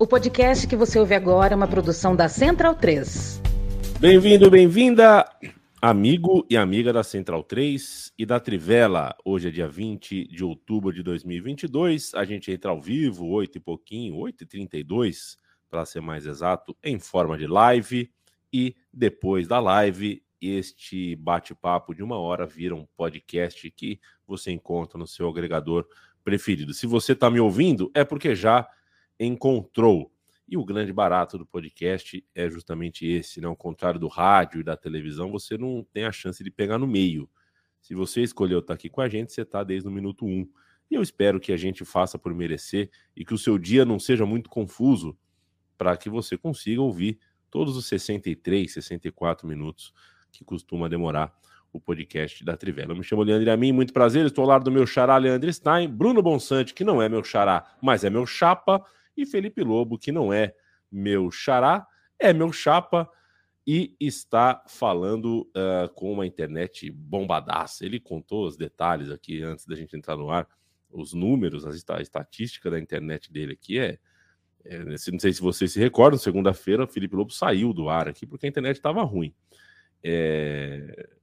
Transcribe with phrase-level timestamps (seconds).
[0.00, 3.42] O podcast que você ouve agora é uma produção da Central 3.
[3.98, 5.28] Bem-vindo, bem-vinda,
[5.82, 9.16] amigo e amiga da Central 3 e da Trivela.
[9.24, 12.14] Hoje é dia 20 de outubro de 2022.
[12.14, 15.36] A gente entra ao vivo, 8 e pouquinho, 8 e 32
[15.68, 18.08] para ser mais exato, em forma de live.
[18.52, 24.96] E depois da live, este bate-papo de uma hora vira um podcast que você encontra
[24.96, 25.84] no seu agregador
[26.22, 26.72] preferido.
[26.72, 28.64] Se você está me ouvindo, é porque já
[29.18, 30.12] encontrou.
[30.48, 33.46] E o grande barato do podcast é justamente esse, né?
[33.46, 36.86] Ao contrário do rádio e da televisão, você não tem a chance de pegar no
[36.86, 37.28] meio.
[37.80, 40.48] Se você escolheu estar aqui com a gente, você está desde o minuto um.
[40.90, 43.98] E eu espero que a gente faça por merecer e que o seu dia não
[43.98, 45.16] seja muito confuso
[45.76, 47.18] para que você consiga ouvir
[47.50, 49.92] todos os 63, 64 minutos
[50.32, 51.32] que costuma demorar
[51.72, 52.92] o podcast da Trivela.
[52.92, 55.88] Eu me chamo Leandro Amin, muito prazer, estou ao lado do meu xará Leandro Stein,
[55.88, 58.82] Bruno Bonsante, que não é meu xará, mas é meu chapa,
[59.22, 60.54] e Felipe Lobo, que não é
[60.90, 61.86] meu xará,
[62.18, 63.10] é meu chapa
[63.66, 67.84] e está falando uh, com uma internet bombadaça.
[67.84, 70.48] Ele contou os detalhes aqui antes da gente entrar no ar,
[70.90, 73.98] os números, a estatística da internet dele aqui é,
[74.64, 78.46] é não sei se vocês se recordam, segunda-feira Felipe Lobo saiu do ar aqui porque
[78.46, 79.34] a internet estava ruim.
[80.02, 81.17] É,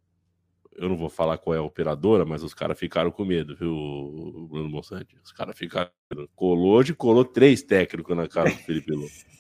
[0.77, 4.47] eu não vou falar qual é a operadora, mas os caras ficaram com medo, viu,
[4.49, 5.15] Bruno Monsante?
[5.23, 5.89] Os caras ficaram.
[6.35, 9.09] Colou de colou três técnicos na cara do Felipe Lobo.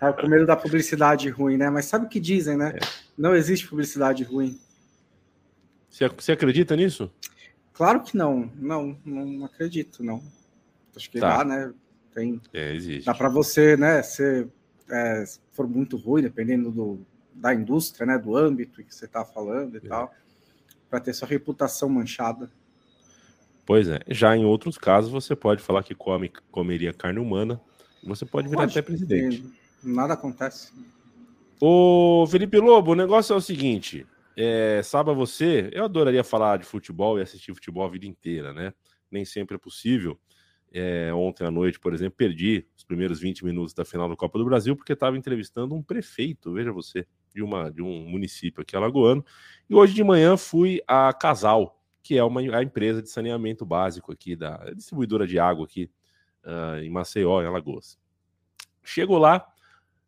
[0.00, 1.68] É, com medo da publicidade ruim, né?
[1.68, 2.74] Mas sabe o que dizem, né?
[2.76, 2.78] É.
[3.18, 4.56] Não existe publicidade ruim.
[5.88, 7.10] Você, você acredita nisso?
[7.72, 8.52] Claro que não.
[8.54, 10.22] Não, não acredito, não.
[10.94, 11.38] Acho que tá.
[11.38, 11.74] dá, né?
[12.14, 12.40] Tem.
[12.52, 13.06] É, existe.
[13.06, 14.00] Dá para você, né?
[14.02, 14.46] Se
[14.88, 17.04] é, for muito ruim, dependendo do,
[17.34, 18.16] da indústria, né?
[18.16, 19.88] Do âmbito que você está falando e é.
[19.88, 20.14] tal
[20.90, 22.50] para ter sua reputação manchada.
[23.64, 24.00] Pois é.
[24.08, 27.60] Já em outros casos, você pode falar que come, comeria carne humana.
[28.02, 29.44] Você pode virar pode, até presidente.
[29.82, 30.72] Nada acontece.
[31.60, 34.06] Ô, Felipe Lobo, o negócio é o seguinte.
[34.36, 38.72] É, saiba você, eu adoraria falar de futebol e assistir futebol a vida inteira, né?
[39.10, 40.18] Nem sempre é possível.
[40.72, 44.38] É, ontem à noite, por exemplo, perdi os primeiros 20 minutos da final da Copa
[44.38, 48.76] do Brasil porque estava entrevistando um prefeito, veja você de, uma, de um município aqui
[48.76, 49.24] alagoano.
[49.68, 54.12] E hoje de manhã fui a Casal, que é uma a empresa de saneamento básico
[54.12, 55.90] aqui, da distribuidora de água aqui
[56.44, 57.98] uh, em Maceió, em Alagoas.
[58.82, 59.46] Chego lá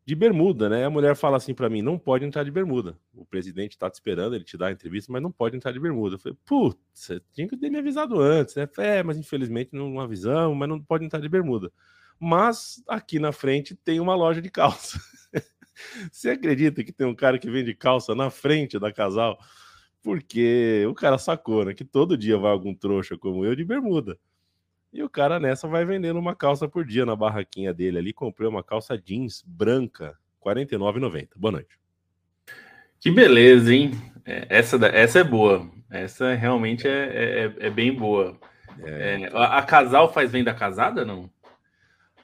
[0.05, 0.85] de bermuda, né?
[0.85, 2.99] A mulher fala assim para mim: não pode entrar de bermuda.
[3.15, 5.79] O presidente está te esperando, ele te dá a entrevista, mas não pode entrar de
[5.79, 6.17] bermuda.
[6.17, 8.69] Eu falei: putz, tinha que ter me avisado antes, né?
[8.79, 11.73] É, mas infelizmente não avisamos, mas não pode entrar de bermuda.
[12.19, 15.01] Mas aqui na frente tem uma loja de calça.
[16.11, 19.39] Você acredita que tem um cara que vende calça na frente da casal?
[20.03, 21.75] Porque o cara sacou, né?
[21.75, 24.19] Que todo dia vai algum trouxa como eu de bermuda.
[24.93, 28.13] E o cara nessa vai vendendo uma calça por dia na barraquinha dele ali.
[28.13, 31.29] Comprei uma calça jeans branca, R$ 49,90.
[31.37, 31.79] Boa noite.
[33.01, 33.93] Que beleza, hein?
[34.25, 35.69] É, essa, essa é boa.
[35.91, 38.39] Essa realmente é, é, é bem boa.
[38.81, 39.23] É...
[39.23, 41.31] é a, a, casal faz venda casada, não?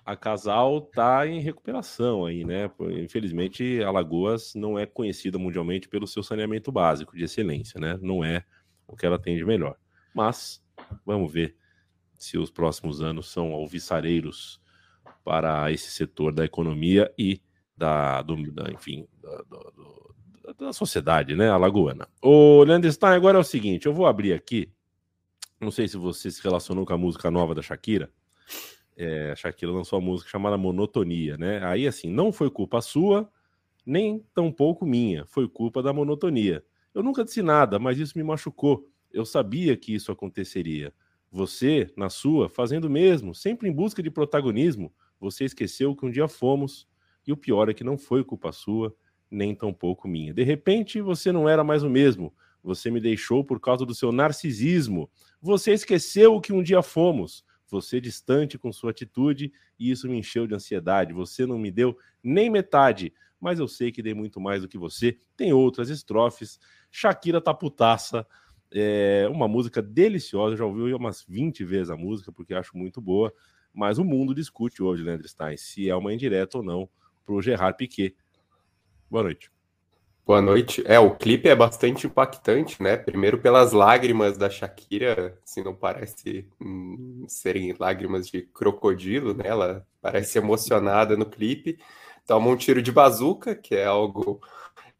[0.08, 2.70] A Casal está em recuperação aí, né?
[3.04, 7.98] Infelizmente, Alagoas não é conhecida mundialmente pelo seu saneamento básico de excelência, né?
[8.00, 8.42] Não é
[8.86, 9.76] o que ela tem de melhor.
[10.14, 10.64] Mas
[11.04, 11.54] vamos ver
[12.14, 14.58] se os próximos anos são alviçareiros
[15.22, 17.42] para esse setor da economia e
[17.76, 20.14] da, do, da enfim, da, do,
[20.58, 22.08] da, sociedade, né, alagoana.
[22.22, 24.72] O Leandro Stein, agora é o seguinte, eu vou abrir aqui,
[25.60, 28.10] não sei se você se relacionou com a música nova da Shakira,
[28.98, 31.64] é, a Shakira lançou uma música chamada Monotonia, né?
[31.64, 33.30] Aí, assim, não foi culpa sua,
[33.86, 36.64] nem tampouco minha, foi culpa da monotonia.
[36.92, 38.88] Eu nunca disse nada, mas isso me machucou.
[39.12, 40.92] Eu sabia que isso aconteceria.
[41.30, 46.10] Você, na sua, fazendo o mesmo, sempre em busca de protagonismo, você esqueceu que um
[46.10, 46.88] dia fomos,
[47.24, 48.92] e o pior é que não foi culpa sua,
[49.30, 50.34] nem tampouco minha.
[50.34, 52.34] De repente, você não era mais o mesmo.
[52.64, 55.08] Você me deixou por causa do seu narcisismo.
[55.40, 60.46] Você esqueceu que um dia fomos você distante com sua atitude, e isso me encheu
[60.46, 61.12] de ansiedade.
[61.12, 64.78] Você não me deu nem metade, mas eu sei que dei muito mais do que
[64.78, 65.18] você.
[65.36, 66.58] Tem outras estrofes.
[66.90, 68.26] Shakira tá putaça.
[68.70, 73.32] É uma música deliciosa, já ouvi umas 20 vezes a música, porque acho muito boa.
[73.72, 76.88] Mas o mundo discute hoje, Leandro Stein, se é uma indireta ou não
[77.24, 78.16] para o Gerard Piquet.
[79.10, 79.57] Boa noite.
[80.28, 80.82] Boa noite.
[80.84, 82.98] É, o clipe é bastante impactante, né?
[82.98, 89.44] Primeiro pelas lágrimas da Shakira, assim, não parece hum, serem lágrimas de crocodilo, né?
[89.46, 91.78] Ela parece emocionada no clipe.
[92.26, 94.38] Toma um tiro de bazuca, que é algo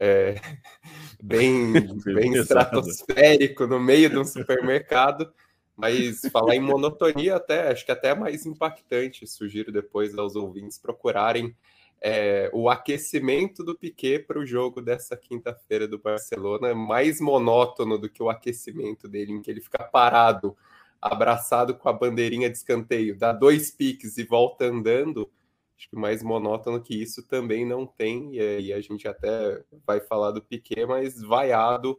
[0.00, 0.36] é,
[1.22, 1.75] bem,
[2.06, 5.30] bem estratosférico no meio de um supermercado.
[5.76, 9.26] Mas falar em monotonia até, acho que até é mais impactante.
[9.26, 11.54] Sugiro depois aos ouvintes procurarem
[12.00, 17.99] é, o aquecimento do Piquet para o jogo dessa quinta-feira do Barcelona é mais monótono
[17.99, 20.56] do que o aquecimento dele, em que ele fica parado,
[21.00, 25.31] abraçado com a bandeirinha de escanteio, dá dois piques e volta andando.
[25.77, 30.00] Acho que mais monótono que isso também não tem, e aí a gente até vai
[30.00, 31.99] falar do Piquet, mas vaiado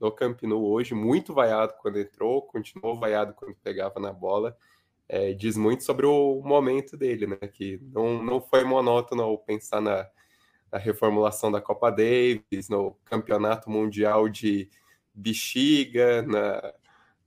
[0.00, 4.56] no Camp Nou hoje, muito vaiado quando entrou, continuou vaiado quando pegava na bola
[5.12, 7.36] é, diz muito sobre o momento dele, né?
[7.36, 10.08] Que não, não foi monótono ao pensar na,
[10.70, 14.70] na reformulação da Copa Davis, no campeonato mundial de
[15.12, 16.72] bexiga, na,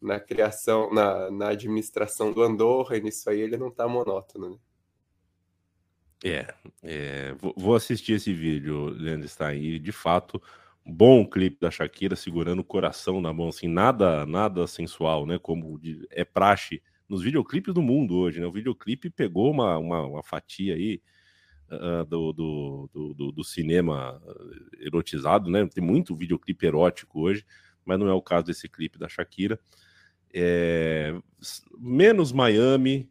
[0.02, 4.58] na criação, na, na administração do Andorra, e nisso aí ele não tá monótono, né?
[6.24, 10.42] É, é vou assistir esse vídeo, Leandro Stein, e de fato,
[10.86, 15.38] bom clipe da Shakira segurando o coração na mão, assim, nada, nada sensual, né?
[15.38, 15.78] Como
[16.10, 18.46] é praxe nos videoclipes do mundo hoje, né?
[18.46, 21.02] O videoclipe pegou uma, uma, uma fatia aí
[21.70, 24.22] uh, do, do, do, do, cinema
[24.80, 25.68] erotizado, né?
[25.68, 27.46] Tem muito videoclipe erótico hoje,
[27.86, 29.60] mas não é o caso desse clipe da Shakira.
[30.34, 31.14] É...
[31.78, 33.10] Menos Miami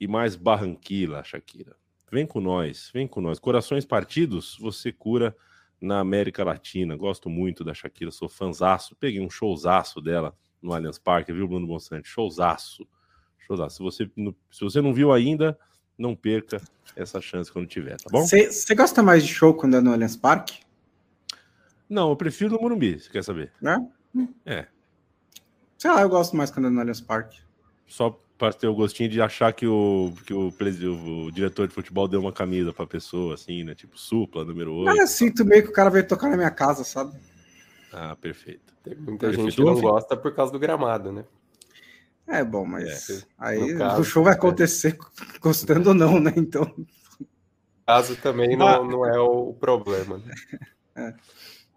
[0.00, 1.76] e mais Barranquilla, Shakira.
[2.10, 3.38] Vem com nós, vem com nós.
[3.38, 5.36] Corações partidos, você cura
[5.80, 6.96] na América Latina.
[6.96, 8.94] Gosto muito da Shakira, sou fanzaço.
[8.96, 12.06] Peguei um showzaço dela no Allianz Parque, viu, Bruno Monsanto?
[12.06, 12.86] Showzaço.
[13.68, 14.10] Se você,
[14.50, 15.58] se você não viu ainda,
[15.98, 16.60] não perca
[16.96, 18.24] essa chance quando tiver, tá bom?
[18.26, 20.60] Você gosta mais de show quando é no Allianz Parque?
[21.88, 23.52] Não, eu prefiro no Morumbi, você quer saber?
[23.60, 23.86] Né?
[24.46, 24.66] É.
[25.76, 27.40] Sei lá, eu gosto mais quando é no Allianz Parque.
[27.86, 31.74] Só para ter o gostinho de achar que o, que o, o, o diretor de
[31.74, 33.74] futebol deu uma camisa pra pessoa, assim, né?
[33.74, 34.90] Tipo, supla, número 8.
[34.90, 37.16] Ah, eu sinto meio que o cara veio tocar na minha casa, sabe?
[37.92, 38.74] Ah, perfeito.
[38.82, 39.50] Tem muita perfeito.
[39.50, 41.24] gente que não gosta por causa do gramado, né?
[42.26, 44.36] É bom, mas é, aí caso, o show vai é.
[44.36, 44.96] acontecer
[45.34, 45.38] é.
[45.38, 46.32] gostando ou não, né?
[46.36, 46.74] Então.
[47.86, 50.18] Caso também não, não é o problema.
[50.18, 50.34] Né?
[50.94, 51.14] É.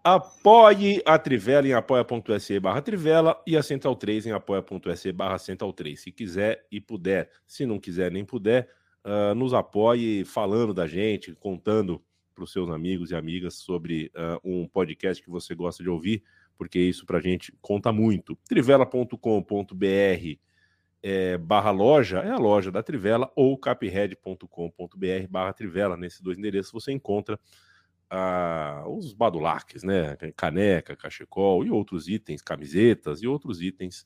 [0.04, 5.72] Apoie a Trivela em apoia.se barra Trivela e a Central 3 em apoia.se barra Central
[5.72, 5.98] 3.
[5.98, 8.68] Se quiser e puder, se não quiser nem puder,
[9.06, 12.00] uh, nos apoie falando da gente, contando
[12.34, 16.22] para os seus amigos e amigas sobre uh, um podcast que você gosta de ouvir
[16.56, 18.36] porque isso para a gente conta muito.
[18.48, 19.16] Trivela.com.br
[21.02, 25.96] é, barra loja é a loja da Trivela ou capred.com.br barra Trivela.
[25.96, 27.38] Nesses dois endereços você encontra
[28.10, 30.16] ah, os badulaques, né?
[30.36, 34.04] Caneca, cachecol e outros itens, camisetas e outros itens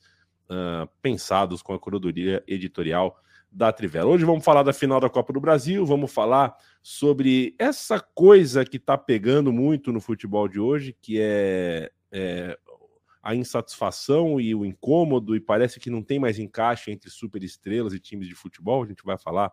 [0.48, 3.16] ah, pensados com a curadoria editorial
[3.50, 4.10] da Trivela.
[4.10, 8.76] Hoje vamos falar da final da Copa do Brasil, vamos falar sobre essa coisa que
[8.76, 12.58] está pegando muito no futebol de hoje, que é é,
[13.22, 18.00] a insatisfação e o incômodo, e parece que não tem mais encaixe entre superestrelas e
[18.00, 18.82] times de futebol.
[18.82, 19.52] A gente vai falar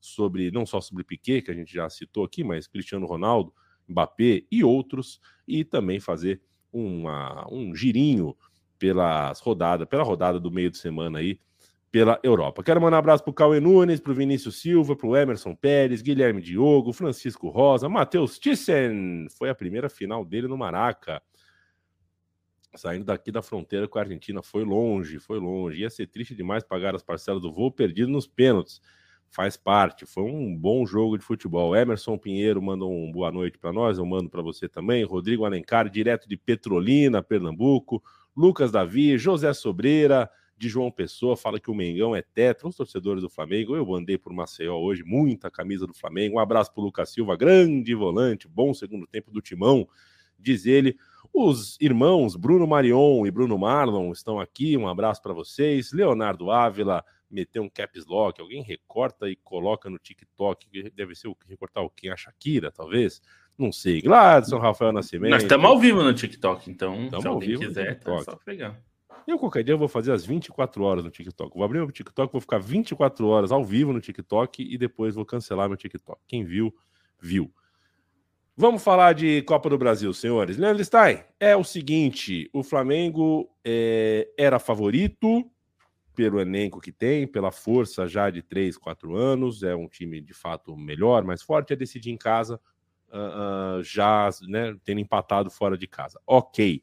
[0.00, 3.54] sobre, não só sobre Piquet, que a gente já citou aqui, mas Cristiano Ronaldo,
[3.88, 6.42] Mbappé e outros, e também fazer
[6.72, 8.36] uma, um girinho
[8.78, 11.38] pelas rodada, pela rodada do meio de semana aí
[11.94, 12.64] pela Europa.
[12.64, 15.54] Quero mandar um abraço para o Cauê Nunes, para o Vinícius Silva, para o Emerson
[15.54, 19.28] Pérez, Guilherme Diogo, Francisco Rosa, Matheus Thyssen.
[19.38, 21.22] Foi a primeira final dele no Maraca
[22.76, 25.80] saindo daqui da fronteira com a Argentina, foi longe, foi longe.
[25.80, 28.80] Ia ser triste demais pagar as parcelas do voo perdido nos pênaltis.
[29.30, 31.74] Faz parte, foi um bom jogo de futebol.
[31.74, 35.02] Emerson Pinheiro mandou um boa noite para nós, eu mando para você também.
[35.02, 38.02] Rodrigo Alencar, direto de Petrolina, Pernambuco.
[38.36, 42.68] Lucas Davi, José Sobreira, de João Pessoa, fala que o Mengão é tetra.
[42.68, 46.36] Os torcedores do Flamengo, eu andei por Maceió hoje, muita camisa do Flamengo.
[46.36, 49.88] Um abraço para Lucas Silva, grande volante, bom segundo tempo do Timão,
[50.38, 50.96] diz ele.
[51.36, 54.76] Os irmãos Bruno Marion e Bruno Marlon estão aqui.
[54.76, 55.92] Um abraço para vocês.
[55.92, 58.40] Leonardo Ávila meteu um caps lock.
[58.40, 60.90] Alguém recorta e coloca no TikTok.
[60.94, 62.08] Deve ser o recortar o quem?
[62.10, 63.20] A Shakira, talvez.
[63.58, 64.00] Não sei.
[64.00, 65.32] Gladson, Rafael Nascimento.
[65.32, 67.08] Nós estamos ao vivo no TikTok, então.
[67.08, 68.80] Tamo se alguém quiser, tá só pegar.
[69.26, 71.52] Eu qualquer dia eu vou fazer as 24 horas no TikTok.
[71.52, 75.24] Vou abrir meu TikTok, vou ficar 24 horas ao vivo no TikTok e depois vou
[75.24, 76.20] cancelar meu TikTok.
[76.28, 76.72] Quem viu,
[77.18, 77.52] viu.
[78.56, 80.56] Vamos falar de Copa do Brasil, senhores.
[80.56, 85.44] Leandro Stein, é o seguinte: o Flamengo é, era favorito
[86.14, 89.64] pelo elenco que tem, pela força já de 3, 4 anos.
[89.64, 91.72] É um time de fato melhor, mais forte.
[91.72, 92.60] É decidir em casa,
[93.08, 96.20] uh, uh, já né, tendo empatado fora de casa.
[96.24, 96.80] Ok.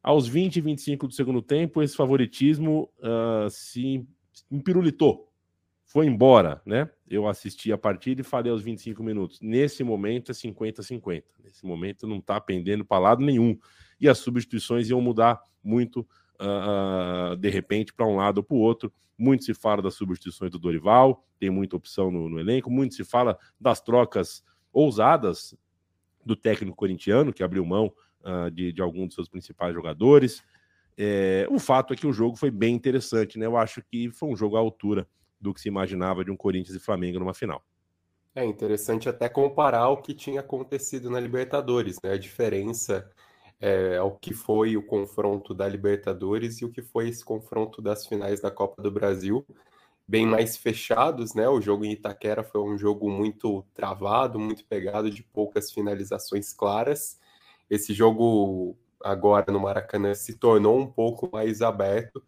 [0.00, 4.06] Aos 20 e 25 do segundo tempo, esse favoritismo uh, se
[4.48, 5.33] empirulitou
[5.94, 6.90] foi embora, né?
[7.08, 9.38] Eu assisti a partida e falei aos 25 minutos.
[9.40, 11.22] Nesse momento é 50-50.
[11.40, 13.56] Nesse momento não está pendendo para lado nenhum.
[14.00, 18.58] E as substituições iam mudar muito uh, de repente para um lado ou para o
[18.58, 18.92] outro.
[19.16, 23.04] Muito se fala das substituições do Dorival, tem muita opção no, no elenco, muito se
[23.04, 25.56] fala das trocas ousadas
[26.26, 30.42] do técnico corintiano, que abriu mão uh, de, de algum dos seus principais jogadores.
[30.98, 33.46] É, o fato é que o jogo foi bem interessante, né?
[33.46, 35.06] Eu acho que foi um jogo à altura
[35.44, 37.62] do que se imaginava de um Corinthians e Flamengo numa final.
[38.34, 42.12] É interessante até comparar o que tinha acontecido na Libertadores, né?
[42.12, 43.08] A diferença
[43.60, 48.06] é, ao que foi o confronto da Libertadores e o que foi esse confronto das
[48.06, 49.46] finais da Copa do Brasil,
[50.08, 51.48] bem mais fechados, né?
[51.48, 57.20] O jogo em Itaquera foi um jogo muito travado, muito pegado, de poucas finalizações claras.
[57.70, 62.22] Esse jogo agora no Maracanã se tornou um pouco mais aberto,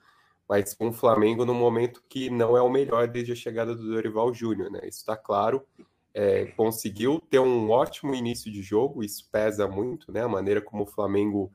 [0.49, 3.88] mas com o Flamengo no momento que não é o melhor desde a chegada do
[3.88, 4.81] Dorival Júnior, né?
[4.83, 5.65] Isso está claro.
[6.15, 10.23] É, conseguiu ter um ótimo início de jogo, isso pesa muito, né?
[10.23, 11.53] A maneira como o Flamengo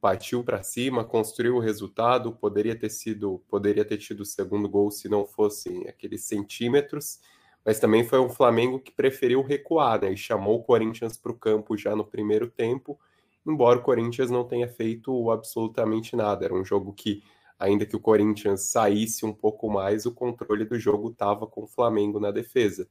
[0.00, 4.90] partiu para cima, construiu o resultado, poderia ter sido, poderia ter tido o segundo gol
[4.90, 7.20] se não fossem aqueles centímetros,
[7.64, 10.12] mas também foi um Flamengo que preferiu recuar, né?
[10.12, 12.98] E chamou o Corinthians para o campo já no primeiro tempo
[13.46, 16.44] embora o Corinthians não tenha feito absolutamente nada.
[16.44, 17.22] Era um jogo que,
[17.62, 21.66] ainda que o Corinthians saísse um pouco mais, o controle do jogo estava com o
[21.68, 22.88] Flamengo na defesa.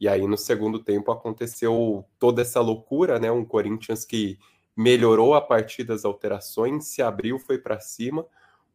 [0.00, 3.30] E aí, no segundo tempo, aconteceu toda essa loucura, né?
[3.30, 4.36] Um Corinthians que
[4.76, 8.26] melhorou a partir das alterações, se abriu, foi para cima.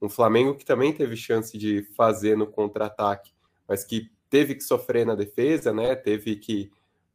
[0.01, 3.33] Um Flamengo que também teve chance de fazer no contra-ataque,
[3.67, 5.95] mas que teve que sofrer na defesa, né?
[5.95, 6.71] Teve que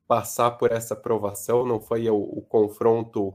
[0.07, 3.33] passar por essa aprovação, não foi o, o confronto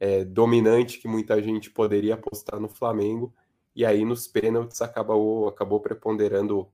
[0.00, 3.32] é, dominante que muita gente poderia apostar no Flamengo,
[3.74, 6.68] e aí nos pênaltis acabou, acabou preponderando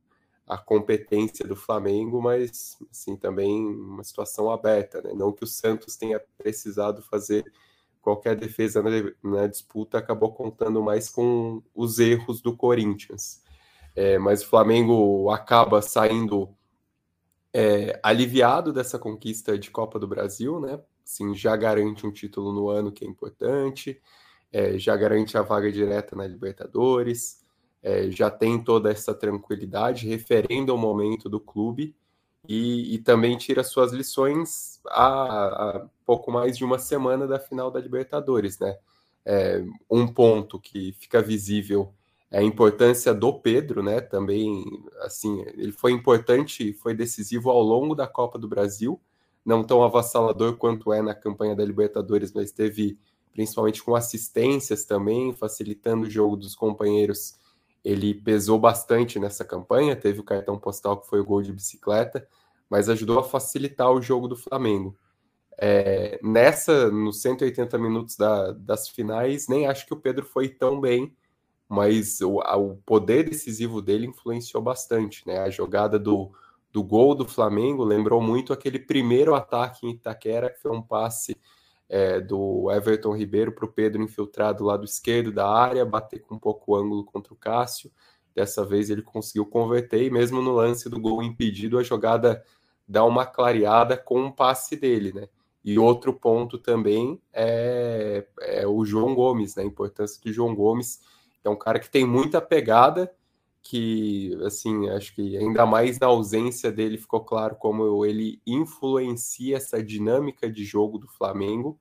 [0.46, 5.12] a competência do Flamengo, mas assim também uma situação aberta, né?
[5.14, 7.44] Não que o Santos tenha precisado fazer
[8.02, 8.90] qualquer defesa na,
[9.22, 13.42] na disputa, acabou contando mais com os erros do Corinthians.
[13.94, 16.48] É, mas o Flamengo acaba saindo
[17.52, 20.80] é, aliviado dessa conquista de Copa do Brasil, né?
[21.04, 24.00] Assim, já garante um título no ano que é importante,
[24.52, 27.40] é, já garante a vaga direta na Libertadores,
[27.82, 31.94] é, já tem toda essa tranquilidade, referendo ao momento do clube
[32.48, 37.80] e, e também tira suas lições a, pouco mais de uma semana da final da
[37.80, 38.76] Libertadores, né?
[39.24, 41.92] É, um ponto que fica visível
[42.30, 44.00] é a importância do Pedro, né?
[44.00, 44.64] Também,
[45.02, 49.00] assim, ele foi importante, foi decisivo ao longo da Copa do Brasil,
[49.44, 52.98] não tão avassalador quanto é na campanha da Libertadores, mas teve
[53.32, 57.38] principalmente com assistências também, facilitando o jogo dos companheiros.
[57.84, 62.26] Ele pesou bastante nessa campanha, teve o cartão postal que foi o gol de bicicleta,
[62.68, 64.96] mas ajudou a facilitar o jogo do Flamengo.
[65.58, 70.80] É, nessa, nos 180 minutos da, das finais, nem acho que o Pedro foi tão
[70.80, 71.14] bem,
[71.68, 75.38] mas o, o poder decisivo dele influenciou bastante, né?
[75.38, 76.32] A jogada do,
[76.72, 81.36] do gol do Flamengo lembrou muito aquele primeiro ataque em Itaquera, que foi um passe
[81.90, 86.36] é, do Everton Ribeiro para o Pedro infiltrado do lado esquerdo da área, bater com
[86.36, 87.90] um pouco ângulo contra o Cássio.
[88.32, 92.44] Dessa vez ele conseguiu converter, e mesmo no lance do gol impedido, a jogada
[92.86, 95.28] dá uma clareada com um passe dele, né?
[95.64, 99.64] E outro ponto também é, é o João Gomes, né?
[99.64, 101.00] A importância do João Gomes,
[101.42, 103.12] que é um cara que tem muita pegada,
[103.62, 109.82] que, assim, acho que ainda mais na ausência dele ficou claro como ele influencia essa
[109.82, 111.78] dinâmica de jogo do Flamengo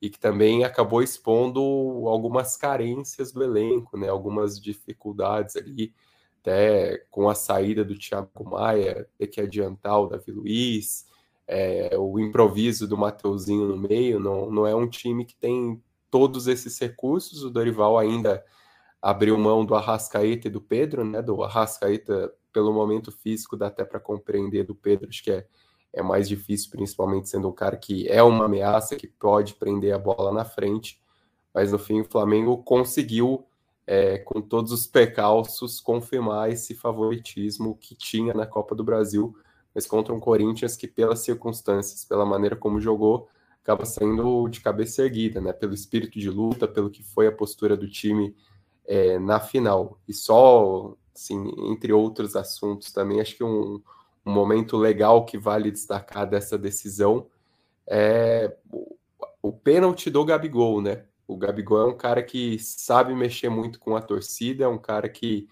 [0.00, 1.60] e que também acabou expondo
[2.06, 4.08] algumas carências do elenco, né?
[4.08, 5.94] Algumas dificuldades ali,
[6.40, 11.06] até com a saída do Thiago Maia, ter que adiantar o Davi Luiz,
[11.46, 16.46] é, o improviso do Mateuzinho no meio, não, não é um time que tem todos
[16.46, 18.44] esses recursos, o Dorival ainda
[19.06, 21.22] abriu mão do Arrascaeta e do Pedro, né?
[21.22, 25.46] Do Arrascaeta, pelo momento físico, dá até para compreender do Pedro, acho que é,
[25.92, 29.98] é mais difícil, principalmente sendo um cara que é uma ameaça, que pode prender a
[29.98, 31.00] bola na frente.
[31.54, 33.46] Mas no fim, o Flamengo conseguiu,
[33.86, 39.36] é, com todos os percalços, confirmar esse favoritismo que tinha na Copa do Brasil,
[39.72, 43.28] mas contra um Corinthians que, pelas circunstâncias, pela maneira como jogou,
[43.62, 45.52] acaba saindo de cabeça erguida, né?
[45.52, 48.34] Pelo espírito de luta, pelo que foi a postura do time
[48.86, 49.98] é, na final.
[50.06, 53.82] E só, assim, entre outros assuntos também, acho que um,
[54.24, 57.26] um momento legal que vale destacar dessa decisão
[57.86, 58.96] é o,
[59.42, 61.04] o pênalti do Gabigol, né?
[61.26, 65.08] O Gabigol é um cara que sabe mexer muito com a torcida, é um cara
[65.08, 65.48] que,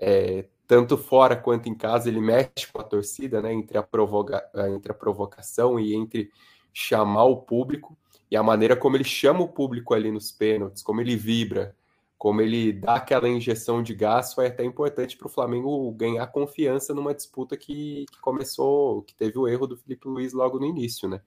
[0.00, 3.52] é, tanto fora quanto em casa, ele mexe com a torcida, né?
[3.52, 4.42] Entre a, provoca
[4.74, 6.30] entre a provocação e entre
[6.72, 7.96] chamar o público.
[8.30, 11.74] E a maneira como ele chama o público ali nos pênaltis, como ele vibra,
[12.18, 16.92] como ele dá aquela injeção de gás, foi até importante para o Flamengo ganhar confiança
[16.92, 21.08] numa disputa que, que, começou, que teve o erro do Felipe Luiz logo no início,
[21.08, 21.20] né?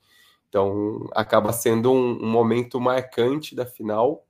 [0.49, 4.25] Então acaba sendo um, um momento marcante da final.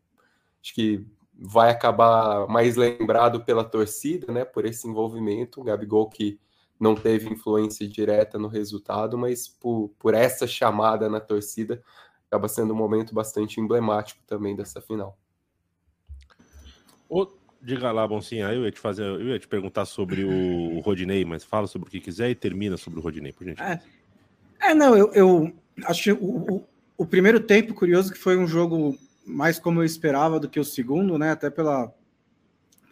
[0.63, 1.03] Acho que
[1.34, 4.46] vai acabar mais lembrado pela torcida, né?
[4.46, 5.62] Por esse envolvimento.
[5.62, 6.39] O Gabigol que
[6.80, 11.82] não teve influência direta no resultado, mas por, por essa chamada na torcida,
[12.27, 15.18] acaba sendo um momento bastante emblemático também dessa final.
[17.12, 17.27] Ô,
[17.62, 21.25] diga lá, Boncinha, eu ia te fazer, eu ia te perguntar sobre o, o Rodinei,
[21.25, 23.62] mas fala sobre o que quiser e termina sobre o Rodinei, por gente.
[23.62, 23.82] É,
[24.62, 25.53] é não, eu, eu
[25.84, 26.68] acho o, o,
[27.00, 30.63] o, primeiro tempo, curioso, que foi um jogo mais como eu esperava do que o
[30.63, 31.32] segundo, né?
[31.32, 31.94] Até pela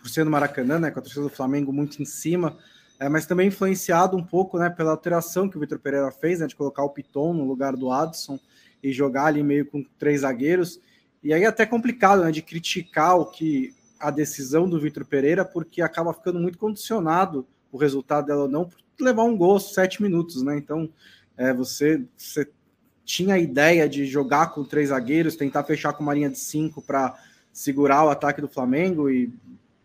[0.01, 0.91] por ser no Maracanã, né?
[0.91, 2.57] Com a torcida do Flamengo muito em cima,
[2.99, 4.69] é, mas também influenciado um pouco, né?
[4.69, 6.47] Pela alteração que o Vitor Pereira fez, né?
[6.47, 8.38] De colocar o Piton no lugar do Adson
[8.83, 10.77] e jogar ali meio com três zagueiros.
[11.23, 12.31] E aí é até complicado, né?
[12.31, 17.77] De criticar o que a decisão do Vitor Pereira, porque acaba ficando muito condicionado o
[17.77, 20.58] resultado dela ou não, por levar um gol sete minutos, né?
[20.58, 20.89] Então,
[21.38, 22.50] é, você, você
[23.03, 26.82] tinha a ideia de jogar com três zagueiros, tentar fechar com uma linha de cinco
[26.82, 27.18] para
[27.51, 29.32] segurar o ataque do Flamengo e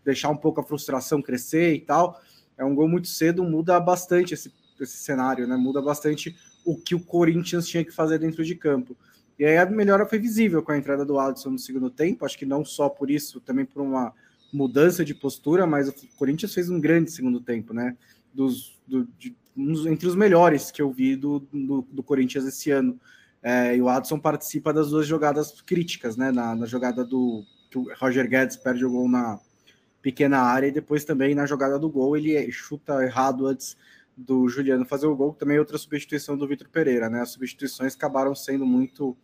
[0.04, 2.20] deixar um pouco a frustração crescer e tal.
[2.56, 5.56] É um gol muito cedo, muda bastante esse, esse cenário, né?
[5.56, 8.96] Muda bastante o que o Corinthians tinha que fazer dentro de campo.
[9.38, 12.38] E aí a melhora foi visível com a entrada do Alisson no segundo tempo, acho
[12.38, 14.12] que não só por isso, também por uma
[14.52, 17.96] mudança de postura, mas o Corinthians fez um grande segundo tempo, né?
[18.32, 22.98] Dos, do, de, entre os melhores que eu vi do, do, do Corinthians esse ano.
[23.42, 26.30] É, e o Adson participa das duas jogadas críticas, né?
[26.30, 29.40] Na, na jogada do que o Roger Guedes perde o gol na
[30.00, 33.76] pequena área e depois também na jogada do gol ele chuta errado antes
[34.16, 37.20] do Juliano fazer o gol, também outra substituição do Vitor Pereira, né?
[37.20, 39.16] As substituições acabaram sendo muito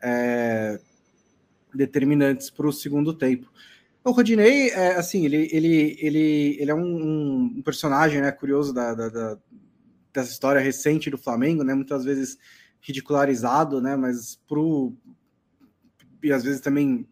[0.00, 0.80] é,
[1.74, 3.50] determinantes para o segundo tempo.
[4.04, 8.94] O Rodinei, é, assim, ele, ele, ele, ele é um, um personagem né, curioso da,
[8.94, 9.38] da, da,
[10.12, 11.74] dessa história recente do Flamengo, né?
[11.74, 12.38] Muitas vezes
[12.80, 13.96] ridicularizado, né?
[13.96, 14.94] Mas pro
[16.22, 17.06] e às vezes também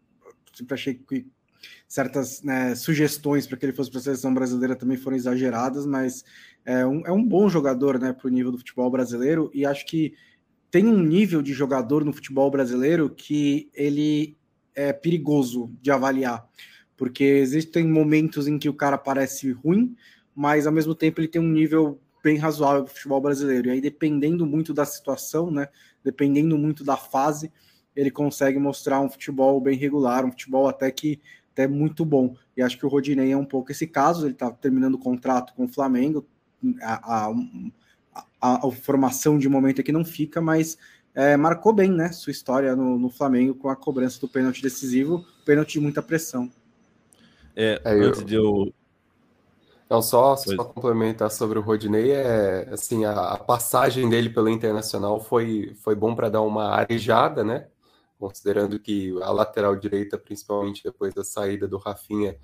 [0.52, 1.26] sempre achei que
[1.86, 6.24] certas né, sugestões para que ele fosse para a seleção brasileira também foram exageradas, mas
[6.66, 9.86] é um, é um bom jogador né, para o nível do futebol brasileiro, e acho
[9.86, 10.14] que
[10.70, 14.36] tem um nível de jogador no futebol brasileiro que ele
[14.74, 16.46] é perigoso de avaliar,
[16.96, 19.96] porque existem momentos em que o cara parece ruim,
[20.34, 23.68] mas ao mesmo tempo ele tem um nível bem razoável do futebol brasileiro.
[23.68, 25.68] E aí, dependendo muito da situação, né?
[26.02, 27.52] Dependendo muito da fase,
[27.94, 31.20] ele consegue mostrar um futebol bem regular, um futebol até que
[31.52, 32.34] até muito bom.
[32.54, 35.54] E acho que o Rodinei é um pouco esse caso, ele está terminando o contrato
[35.54, 36.26] com o Flamengo,
[36.82, 37.34] a, a,
[38.40, 40.78] a, a, formação de momento aqui não fica, mas
[41.14, 45.24] é, marcou bem né, sua história no, no, Flamengo com a cobrança do pênalti decisivo,
[45.44, 46.50] pênalti de muita pressão.
[47.54, 48.26] É, é antes eu...
[48.26, 48.74] de eu.
[49.88, 55.20] Não, só, só complementar sobre o Rodinei, é assim, a, a, passagem dele pelo Internacional
[55.20, 57.68] foi, foi bom para dar uma arejada, né?
[58.18, 62.36] considerando que a lateral direita, principalmente depois da saída do Rafinha,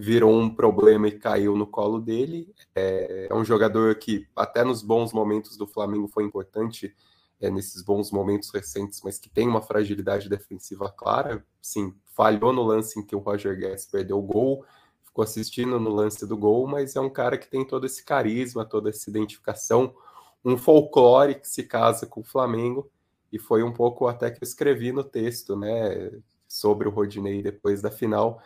[0.00, 2.50] virou um problema e caiu no colo dele.
[2.74, 6.96] É, é um jogador que, até nos bons momentos do Flamengo, foi importante
[7.38, 11.44] é, nesses bons momentos recentes, mas que tem uma fragilidade defensiva clara.
[11.60, 14.64] Sim, falhou no lance em que o Roger Guedes perdeu o gol,
[15.02, 18.64] ficou assistindo no lance do gol, mas é um cara que tem todo esse carisma,
[18.64, 19.94] toda essa identificação,
[20.42, 22.90] um folclore que se casa com o Flamengo
[23.30, 26.10] e foi um pouco até que eu escrevi no texto, né,
[26.48, 28.42] sobre o Rodinei depois da final,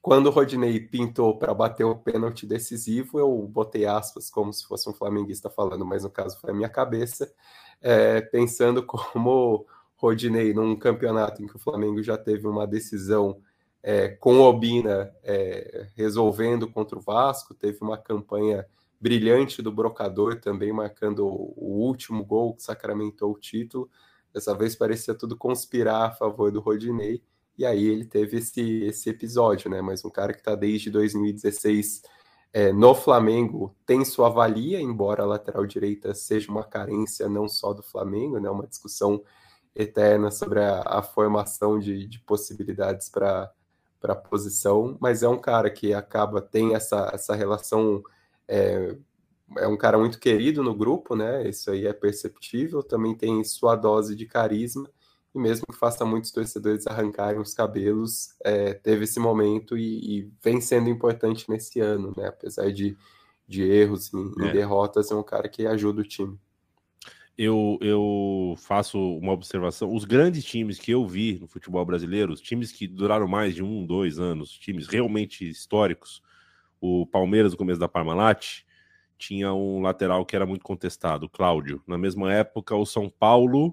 [0.00, 4.88] quando o Rodinei pintou para bater o pênalti decisivo, eu botei aspas como se fosse
[4.88, 7.32] um flamenguista falando, mas no caso foi a minha cabeça,
[7.80, 13.40] é, pensando como Rodinei, num campeonato em que o Flamengo já teve uma decisão
[13.82, 18.66] é, com Obina é, resolvendo contra o Vasco, teve uma campanha
[19.00, 23.90] brilhante do Brocador também marcando o último gol que sacramentou o título.
[24.32, 27.20] Dessa vez parecia tudo conspirar a favor do Rodinei,
[27.58, 29.80] e aí ele teve esse, esse episódio, né?
[29.80, 32.02] Mas um cara que está desde 2016
[32.52, 37.72] é, no Flamengo tem sua valia, embora a lateral direita seja uma carência não só
[37.72, 38.50] do Flamengo, né?
[38.50, 39.22] Uma discussão
[39.74, 43.52] eterna sobre a, a formação de, de possibilidades para
[44.02, 48.02] a posição, mas é um cara que acaba, tem essa, essa relação
[48.48, 48.96] é,
[49.58, 51.48] é um cara muito querido no grupo, né?
[51.48, 52.82] Isso aí é perceptível.
[52.82, 54.88] Também tem sua dose de carisma.
[55.34, 60.30] E mesmo que faça muitos torcedores arrancarem os cabelos, é, teve esse momento e, e,
[60.42, 62.28] vem sendo importante nesse ano, né?
[62.28, 62.96] Apesar de,
[63.48, 64.52] de erros e é.
[64.52, 66.38] derrotas, é um cara que ajuda o time.
[67.36, 69.94] eu, eu faço uma observação.
[69.94, 73.62] Os grandes times que eu vi no futebol brasileiro, os times que duraram mais de
[73.62, 76.22] um, dois anos, times realmente históricos,
[76.78, 78.64] o Palmeiras, no começo da Parmalat,
[79.16, 81.80] tinha um lateral que era muito contestado, Cláudio.
[81.86, 83.72] Na mesma época, o São Paulo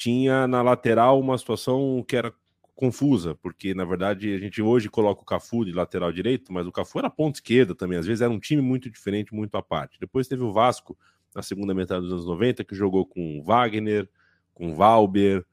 [0.00, 2.32] tinha na lateral uma situação que era
[2.74, 6.72] confusa, porque na verdade a gente hoje coloca o Cafu de lateral direito, mas o
[6.72, 10.00] Cafu era ponta esquerda também, às vezes era um time muito diferente, muito à parte.
[10.00, 10.96] Depois teve o Vasco
[11.34, 14.08] na segunda metade dos anos 90, que jogou com Wagner,
[14.54, 15.44] com Valber,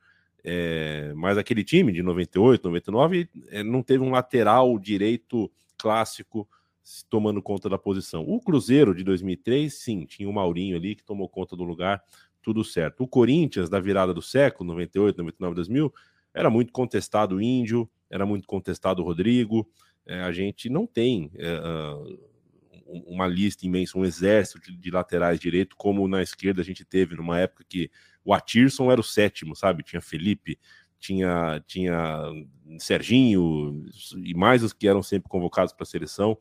[0.41, 6.47] é, mas aquele time de 98, 99 é, não teve um lateral direito clássico
[7.10, 8.23] tomando conta da posição.
[8.25, 12.01] O Cruzeiro de 2003, sim, tinha o Maurinho ali que tomou conta do lugar,
[12.47, 13.03] tudo certo.
[13.03, 15.93] O Corinthians, da virada do século, 98, 99, 2000,
[16.33, 19.69] era muito contestado o Índio, era muito contestado o Rodrigo.
[20.05, 25.41] É, a gente não tem é, uh, uma lista imensa, um exército de, de, laterais
[25.41, 27.91] direito, como na esquerda a gente teve numa época que
[28.23, 29.83] o Atirson era o sétimo, sabe?
[29.83, 30.57] Tinha Felipe,
[30.97, 32.31] tinha, tinha
[32.79, 33.83] Serginho
[34.23, 36.38] e mais os que eram sempre convocados para a seleção.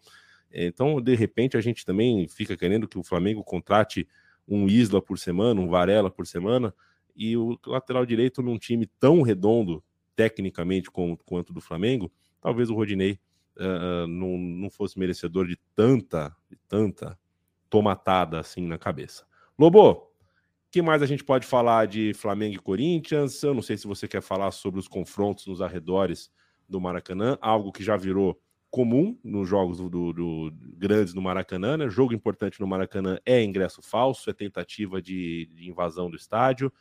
[0.53, 4.07] Então, de repente, a gente também fica querendo que o Flamengo contrate
[4.47, 6.75] um Isla por semana, um Varela por semana,
[7.15, 9.83] e o lateral direito num time tão redondo,
[10.15, 13.19] tecnicamente, como, quanto do Flamengo, talvez o Rodinei
[13.57, 17.19] uh, não, não fosse merecedor de tanta, de tanta
[17.69, 19.27] tomatada assim na cabeça.
[19.59, 20.13] Lobo,
[20.71, 23.43] que mais a gente pode falar de Flamengo e Corinthians?
[23.43, 26.31] Eu não sei se você quer falar sobre os confrontos nos arredores
[26.69, 28.39] do Maracanã, algo que já virou
[28.71, 31.77] comum nos jogos do, do, do grandes no Maracanã.
[31.77, 31.89] Né?
[31.89, 36.73] Jogo importante no Maracanã é ingresso falso, é tentativa de, de invasão do estádio,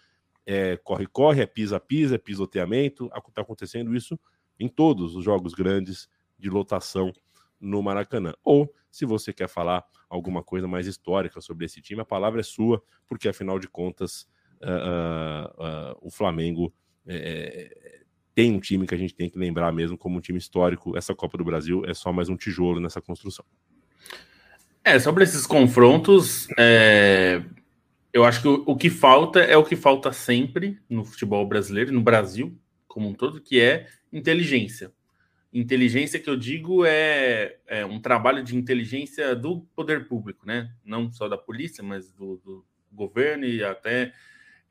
[0.45, 3.10] é corre-corre, é pisa-pisa, é pisoteamento.
[3.28, 4.19] Está acontecendo isso
[4.60, 7.13] em todos os jogos grandes de lotação
[7.60, 8.34] no Maracanã.
[8.43, 12.43] Ou, se você quer falar alguma coisa mais histórica sobre esse time, a palavra é
[12.43, 14.28] sua, porque afinal de contas
[14.62, 16.74] uh, uh, uh, o Flamengo
[17.08, 17.85] é,
[18.36, 20.98] tem um time que a gente tem que lembrar mesmo como um time histórico.
[20.98, 23.45] Essa Copa do Brasil é só mais um tijolo nessa construção.
[24.84, 27.41] É, sobre esses confrontos, é...
[28.13, 32.02] eu acho que o, que falta é o que falta sempre no futebol brasileiro, no
[32.02, 34.91] Brasil como um todo, que é inteligência.
[35.52, 40.71] Inteligência que eu digo é, é, um trabalho de inteligência do poder público, né?
[40.84, 44.13] Não só da polícia, mas do, do governo e até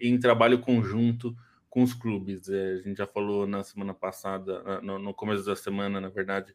[0.00, 1.36] em trabalho conjunto
[1.74, 2.48] com os clubes.
[2.48, 6.54] É, a gente já falou na semana passada, no, no, começo da semana, na verdade,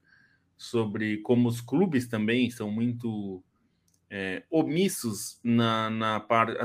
[0.56, 3.44] sobre como os clubes também são muito
[4.10, 6.58] é, omissos na, na parte.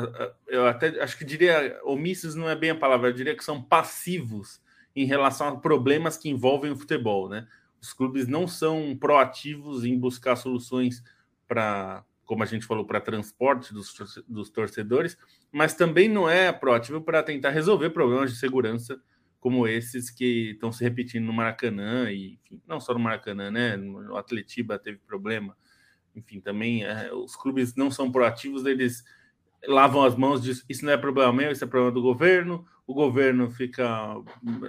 [0.46, 3.60] Eu até acho que diria omissos não é bem a palavra, eu diria que são
[3.60, 4.62] passivos
[4.94, 7.48] em relação a problemas que envolvem o futebol, né?
[7.82, 11.02] Os clubes não são proativos em buscar soluções
[11.48, 13.94] para, como a gente falou, para transporte dos,
[14.28, 15.16] dos torcedores,
[15.52, 19.00] mas também não é proativo para tentar resolver problemas de segurança
[19.40, 23.76] como esses que estão se repetindo no Maracanã e enfim, não só no Maracanã, né?
[23.76, 25.54] No Atletiba teve problema.
[26.16, 29.04] Enfim, também é, os clubes não são proativos, eles
[29.66, 32.92] lavam as mãos, diz isso não é problema meu, isso é problema do governo o
[32.92, 34.14] governo fica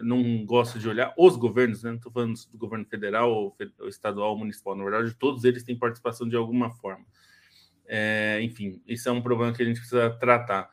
[0.04, 1.92] não gosta de olhar os governos, né?
[1.92, 5.78] não estou falando do governo federal ou, estadual ou municipal, na verdade, todos eles têm
[5.78, 7.06] participação de alguma forma.
[7.88, 10.70] É, enfim, isso é um problema que a gente precisa tratar.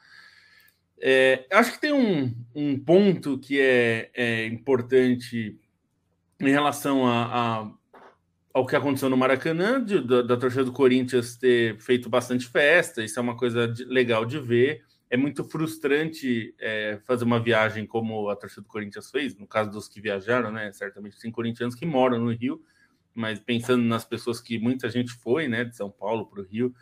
[1.01, 5.59] É, acho que tem um, um ponto que é, é importante
[6.41, 7.73] em relação a, a,
[8.55, 13.03] ao que aconteceu no Maracanã, de, da, da torcida do Corinthians ter feito bastante festa,
[13.03, 17.85] isso é uma coisa de, legal de ver é muito frustrante é, fazer uma viagem
[17.85, 20.73] como a torcida do Corinthians fez, no caso dos que viajaram, né?
[20.73, 22.63] Certamente tem corintianos que moram no Rio,
[23.15, 26.75] mas pensando nas pessoas que muita gente foi, né, de São Paulo para o Rio,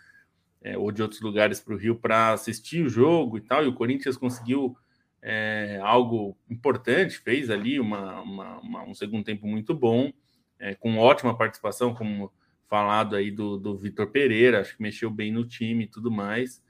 [0.62, 3.68] é, ou de outros lugares para o Rio para assistir o jogo e tal, e
[3.68, 4.76] o Corinthians conseguiu
[5.22, 10.12] é, algo importante, fez ali uma, uma, uma, um segundo tempo muito bom,
[10.58, 12.32] é, com ótima participação, como
[12.68, 16.62] falado aí do, do Vitor Pereira, acho que mexeu bem no time e tudo mais.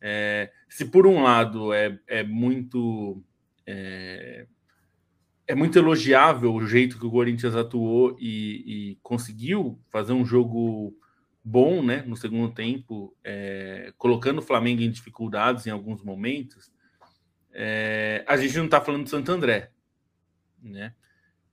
[0.00, 3.22] É, se por um lado é, é muito
[3.66, 4.46] é,
[5.46, 10.96] é, muito elogiável o jeito que o Corinthians atuou e, e conseguiu fazer um jogo
[11.50, 16.70] bom, né, no segundo tempo, é, colocando o Flamengo em dificuldades em alguns momentos,
[17.52, 19.72] é, a gente não está falando de Santo André,
[20.62, 20.94] né?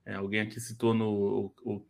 [0.06, 1.86] É, alguém aqui citou no, o, o,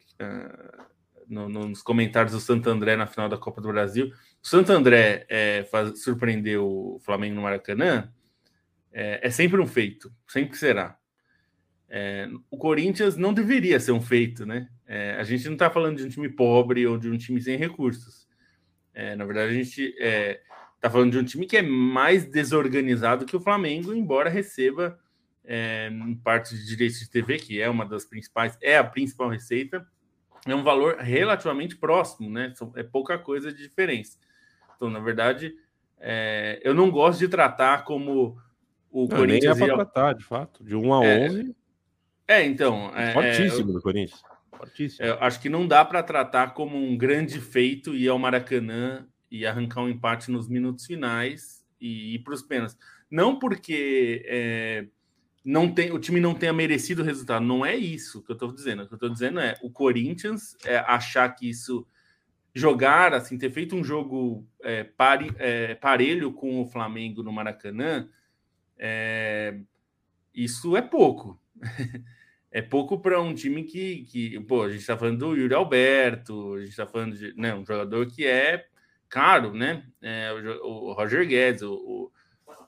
[1.29, 4.11] no, nos comentários do Santo André na final da Copa do Brasil.
[4.43, 8.11] O Santo André é, faz, surpreendeu o Flamengo no Maracanã.
[8.91, 10.99] É sempre um feito, sempre será.
[11.89, 14.69] É, o Corinthians não deveria ser um feito, né?
[14.87, 17.57] É, a gente não está falando de um time pobre ou de um time sem
[17.57, 18.29] recursos.
[18.93, 20.41] É, na verdade, a gente é,
[20.81, 24.99] tá falando de um time que é mais desorganizado que o Flamengo, embora receba
[25.45, 25.91] é,
[26.23, 29.87] parte de direitos de TV, que é uma das principais, é a principal receita,
[30.47, 32.53] é um valor relativamente próximo, né?
[32.77, 34.19] É pouca coisa de diferença.
[34.77, 35.55] Então, na verdade,
[35.99, 38.39] é, eu não gosto de tratar como
[38.91, 39.59] o não, Corinthians.
[39.59, 40.63] Nem é para tratar, de fato.
[40.63, 41.41] De 1 a é, 11.
[41.41, 41.55] É,
[42.45, 42.93] então.
[42.95, 44.23] É, fortíssimo do Corinthians.
[44.57, 45.07] Fortíssimo.
[45.07, 49.47] Eu acho que não dá para tratar como um grande feito ir ao Maracanã e
[49.47, 52.77] arrancar um empate nos minutos finais e ir para os pênaltis.
[53.11, 54.87] Não porque é,
[55.45, 57.45] não tem, o time não tenha merecido o resultado.
[57.45, 58.83] Não é isso que eu estou dizendo.
[58.83, 61.87] O que eu estou dizendo é o Corinthians é, achar que isso
[62.55, 68.09] jogar, assim, ter feito um jogo é, pare, é, parelho com o Flamengo no Maracanã,
[68.77, 69.59] é,
[70.35, 71.41] isso é pouco.
[72.51, 76.55] é pouco para um time que, que, pô, a gente está falando do Yuri Alberto,
[76.55, 78.67] a gente está falando de né, um jogador que é
[79.09, 79.85] caro, né?
[80.03, 80.33] É,
[80.63, 82.13] o, o, Roger Guedes, o, o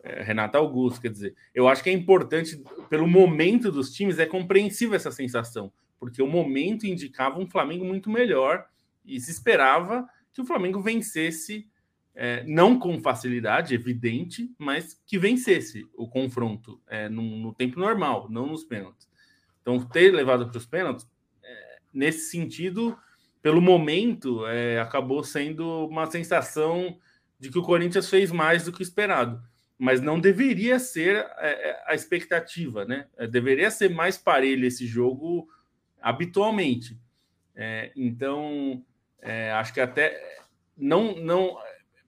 [0.02, 4.26] é, Renato Augusto, quer dizer, eu acho que é importante, pelo momento dos times, é
[4.26, 8.66] compreensível essa sensação, porque o momento indicava um Flamengo muito melhor
[9.04, 11.68] e se esperava que o Flamengo vencesse,
[12.14, 18.28] é, não com facilidade, evidente, mas que vencesse o confronto é, no, no, tempo normal,
[18.30, 19.09] não nos pênaltis.
[19.70, 21.06] Então, ter levado para os pênaltis,
[21.42, 22.98] é, nesse sentido,
[23.40, 26.98] pelo momento, é, acabou sendo uma sensação
[27.38, 29.40] de que o Corinthians fez mais do que esperado.
[29.78, 33.06] Mas não deveria ser é, é, a expectativa, né?
[33.30, 35.48] Deveria ser mais parelho esse jogo
[36.02, 36.98] habitualmente.
[37.96, 38.84] então,
[39.22, 40.38] é, acho que até
[40.76, 41.56] não, não.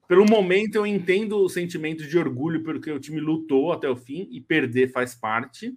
[0.07, 4.27] Pelo momento, eu entendo o sentimento de orgulho porque o time lutou até o fim
[4.31, 5.75] e perder faz parte.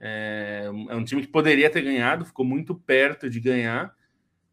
[0.00, 3.94] É, é um time que poderia ter ganhado, ficou muito perto de ganhar.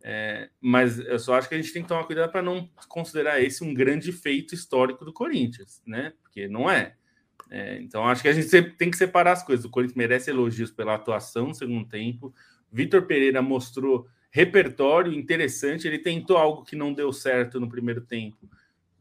[0.08, 3.42] É, mas eu só acho que a gente tem que tomar cuidado para não considerar
[3.42, 6.14] esse um grande feito histórico do Corinthians, né?
[6.22, 6.96] Porque não é.
[7.50, 7.80] é.
[7.80, 9.66] Então acho que a gente tem que separar as coisas.
[9.66, 12.34] O Corinthians merece elogios pela atuação no segundo tempo.
[12.72, 15.88] Vitor Pereira mostrou repertório interessante.
[15.88, 18.48] Ele tentou algo que não deu certo no primeiro tempo,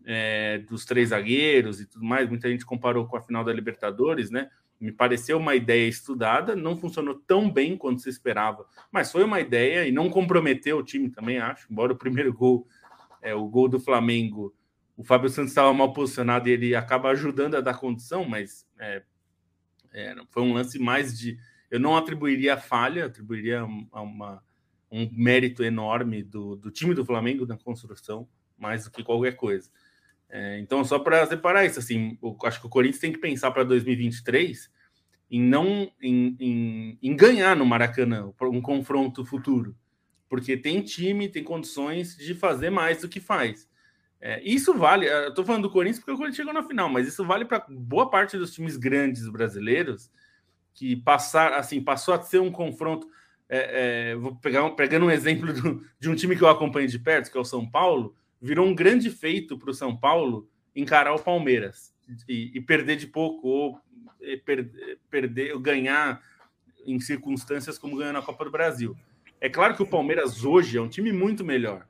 [0.07, 2.29] é, dos três zagueiros e tudo mais.
[2.29, 4.49] Muita gente comparou com a final da Libertadores, né?
[4.81, 9.41] Me pareceu uma ideia estudada, não funcionou tão bem quanto se esperava, mas foi uma
[9.41, 11.67] ideia e não comprometeu o time também, acho.
[11.71, 12.67] Embora o primeiro gol,
[13.23, 14.55] é, o gol do Flamengo,
[14.97, 19.03] o Fábio Santos estava mal posicionado e ele acaba ajudando a dar condição, mas é,
[19.93, 21.39] é, foi um lance mais de.
[21.71, 23.61] Eu não atribuiria falha, atribuiria
[23.93, 24.43] a uma
[24.95, 29.69] um mérito enorme do, do time do Flamengo na construção, mais do que qualquer coisa.
[30.29, 33.51] É, então, só para separar isso, assim, eu acho que o Corinthians tem que pensar
[33.51, 34.71] para 2023
[35.31, 39.77] em não em, em, em, ganhar no Maracanã um confronto futuro,
[40.29, 43.69] porque tem time, tem condições de fazer mais do que faz.
[44.21, 47.07] É, isso vale, eu estou falando do Corinthians porque o Corinthians chegou na final, mas
[47.07, 50.11] isso vale para boa parte dos times grandes brasileiros
[50.73, 53.07] que passar, assim, passou a ser um confronto
[53.49, 56.89] é, é, vou pegar um, pegando um exemplo do, de um time que eu acompanho
[56.89, 60.47] de perto, que é o São Paulo, virou um grande feito para o São Paulo
[60.77, 61.95] encarar o Palmeiras
[62.29, 63.81] e, e perder de pouco ou
[64.45, 64.71] per,
[65.09, 66.23] perder ganhar
[66.87, 68.95] em circunstâncias como ganhou na Copa do Brasil.
[69.41, 71.87] É claro que o Palmeiras hoje é um time muito melhor.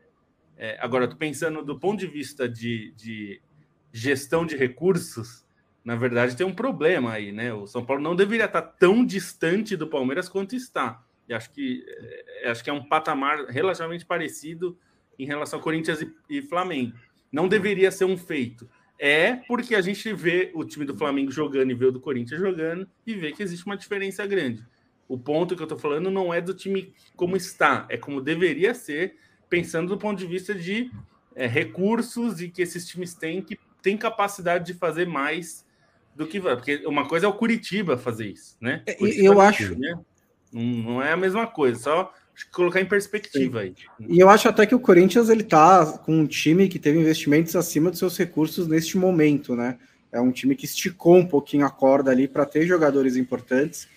[0.57, 3.41] É, agora, estou pensando do ponto de vista de, de
[3.93, 5.45] gestão de recursos,
[5.85, 7.53] na verdade tem um problema aí, né?
[7.53, 11.05] O São Paulo não deveria estar tão distante do Palmeiras quanto está.
[11.29, 14.79] E acho que, é, acho que é um patamar relativamente parecido
[15.19, 16.95] em relação a Corinthians e, e Flamengo.
[17.31, 18.69] Não deveria ser um feito.
[18.99, 22.41] É porque a gente vê o time do Flamengo jogando e vê o do Corinthians
[22.41, 24.65] jogando e vê que existe uma diferença grande.
[25.09, 28.73] O ponto que eu estou falando não é do time como está, é como deveria
[28.73, 29.17] ser,
[29.51, 30.91] pensando do ponto de vista de
[31.35, 35.67] é, recursos e que esses times têm que têm capacidade de fazer mais
[36.17, 38.83] do que porque uma coisa é o Curitiba fazer isso, né?
[38.87, 39.99] É, Curitiba eu acho, né?
[40.51, 42.13] Não, não é a mesma coisa, só
[42.53, 43.67] colocar em perspectiva Sim.
[43.67, 43.75] aí.
[44.09, 47.55] E eu acho até que o Corinthians ele tá com um time que teve investimentos
[47.55, 49.79] acima dos seus recursos neste momento, né?
[50.11, 53.89] É um time que esticou um pouquinho a corda ali para ter jogadores importantes,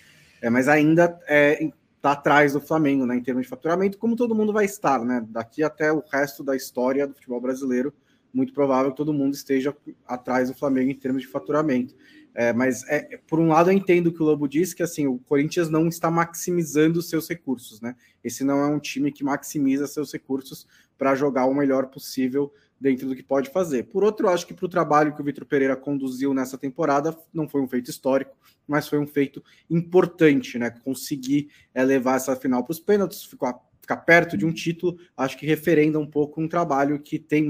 [0.42, 1.70] é, mas ainda é,
[2.00, 3.16] tá atrás do Flamengo, né?
[3.16, 5.24] Em termos de faturamento, como todo mundo vai estar, né?
[5.28, 7.92] Daqui até o resto da história do futebol brasileiro,
[8.32, 9.74] muito provável que todo mundo esteja
[10.06, 11.94] atrás do Flamengo em termos de faturamento.
[12.34, 15.18] É, mas, é, por um lado, eu entendo que o Lobo disse que assim, o
[15.18, 17.96] Corinthians não está maximizando seus recursos, né?
[18.22, 23.08] Esse não é um time que maximiza seus recursos para jogar o melhor possível dentro
[23.08, 23.84] do que pode fazer.
[23.84, 27.48] Por outro, acho que para o trabalho que o Vitor Pereira conduziu nessa temporada, não
[27.48, 28.36] foi um feito histórico,
[28.66, 30.70] mas foi um feito importante, né?
[30.70, 35.36] Conseguir é, levar essa final para os pênaltis, ficar, ficar perto de um título, acho
[35.36, 37.42] que referenda um pouco um trabalho que tem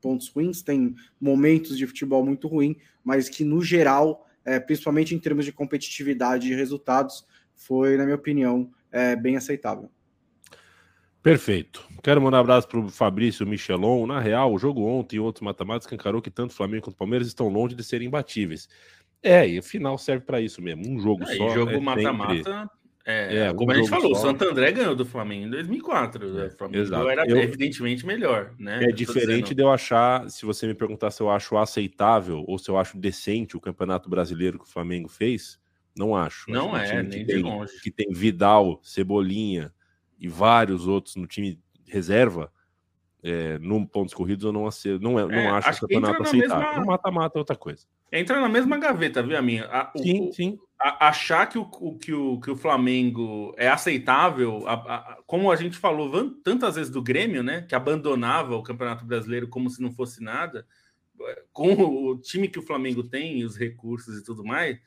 [0.00, 5.18] pontos ruins, tem momentos de futebol muito ruim, mas que no geral, é, principalmente em
[5.18, 9.90] termos de competitividade e resultados, foi, na minha opinião, é, bem aceitável.
[11.22, 11.86] Perfeito.
[12.02, 14.06] Quero mandar um abraço para o Fabrício Michelon.
[14.06, 16.98] Na real, o jogo ontem e outros matemáticos encarou que tanto o Flamengo quanto o
[16.98, 18.68] Palmeiras estão longe de serem imbatíveis.
[19.22, 20.88] É, e o final serve para isso mesmo.
[20.88, 21.50] Um jogo é, só.
[21.50, 22.70] jogo mata-mata.
[23.10, 25.50] É, é, é, como um a gente falou, o Santo André ganhou do Flamengo em
[25.50, 26.38] 2004.
[26.38, 27.08] É, o Flamengo exato.
[27.08, 28.52] era eu, evidentemente melhor.
[28.58, 28.84] Né?
[28.84, 32.70] É diferente de eu achar, se você me perguntar se eu acho aceitável ou se
[32.70, 35.58] eu acho decente o Campeonato Brasileiro que o Flamengo fez,
[35.96, 36.50] não acho.
[36.50, 37.72] Não acho é, nem de tem, longe.
[37.82, 39.72] Que tem Vidal, Cebolinha
[40.18, 42.52] e vários outros no time reserva,
[43.22, 44.68] é, no pontos corridos eu não,
[45.00, 46.68] não, é, não é, acho, acho o campeonato aceitável.
[46.68, 46.84] Mesma...
[46.84, 47.84] Mata-mata é outra coisa.
[48.12, 49.66] Entra na mesma gaveta, viu, a minha?
[49.66, 50.58] A, sim, o, sim.
[50.58, 51.66] A, achar que o,
[51.98, 56.90] que, o, que o Flamengo é aceitável, a, a, como a gente falou tantas vezes
[56.90, 57.62] do Grêmio, né?
[57.62, 60.66] Que abandonava o Campeonato Brasileiro como se não fosse nada,
[61.52, 64.78] com o time que o Flamengo tem, os recursos e tudo mais,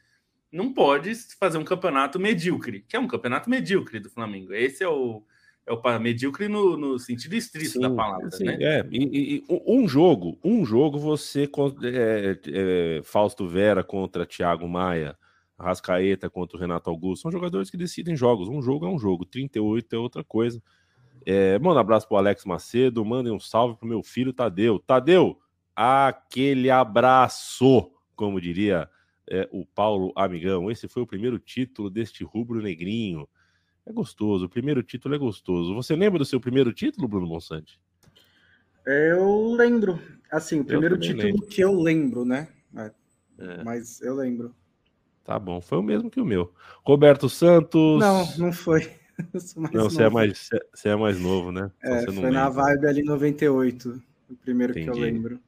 [0.51, 4.53] não pode fazer um campeonato medíocre, que é um campeonato medíocre do Flamengo.
[4.53, 5.23] Esse é o,
[5.65, 8.58] é o medíocre no, no sentido estrito sim, da palavra, sim, né?
[8.60, 11.49] É, e, e, um jogo, um jogo você
[11.84, 15.17] é, é, Fausto Vera contra Thiago Maia,
[15.63, 18.47] Rascaeta contra o Renato Augusto, são jogadores que decidem jogos.
[18.47, 20.62] Um jogo é um jogo, 38 é outra coisa.
[21.26, 24.78] É, manda um abraço pro Alex Macedo, mandem um salve pro meu filho Tadeu.
[24.80, 25.39] Tadeu,
[25.76, 28.89] aquele abraço, como diria
[29.30, 30.69] é, o Paulo Amigão.
[30.69, 33.28] Esse foi o primeiro título deste rubro negrinho.
[33.86, 35.73] É gostoso, o primeiro título é gostoso.
[35.76, 37.80] Você lembra do seu primeiro título, Bruno Bonsante?
[38.86, 39.99] Eu lembro.
[40.32, 41.47] Assim, o primeiro título lembro.
[41.47, 42.49] que eu lembro, né?
[43.38, 43.63] É.
[43.63, 44.54] Mas eu lembro.
[45.23, 46.53] Tá bom, foi o mesmo que o meu.
[46.83, 47.99] Roberto Santos.
[47.99, 48.91] Não, não foi.
[49.71, 51.71] não, você é, mais, você é mais novo, né?
[51.81, 54.91] É, foi na vibe ali 98, o primeiro Entendi.
[54.91, 55.39] que eu lembro.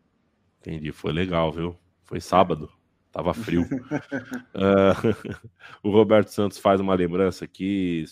[0.61, 1.75] Entendi, foi legal, viu?
[2.03, 2.71] Foi sábado.
[3.15, 3.61] Tava frio.
[3.61, 3.65] uh,
[5.81, 8.03] o Roberto Santos faz uma lembrança aqui.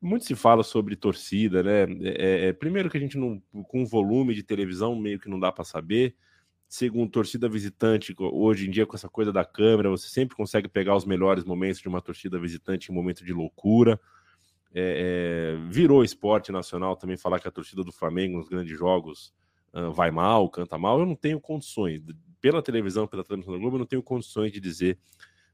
[0.00, 1.84] Muito se fala sobre torcida, né?
[2.02, 5.50] É, é, primeiro que a gente não, com volume de televisão meio que não dá
[5.50, 6.14] para saber.
[6.74, 10.96] Segundo, torcida visitante, hoje em dia com essa coisa da câmera, você sempre consegue pegar
[10.96, 14.00] os melhores momentos de uma torcida visitante em momento de loucura.
[14.74, 19.32] É, é, virou esporte nacional também falar que a torcida do Flamengo nos grandes jogos
[19.72, 20.98] uh, vai mal, canta mal.
[20.98, 22.02] Eu não tenho condições
[22.40, 24.98] pela televisão, pela transmissão da Globo, eu não tenho condições de dizer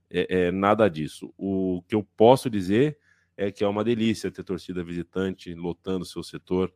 [0.09, 1.35] é, é, nada disso.
[1.37, 2.99] O que eu posso dizer
[3.37, 6.73] é que é uma delícia ter torcida visitante lotando seu setor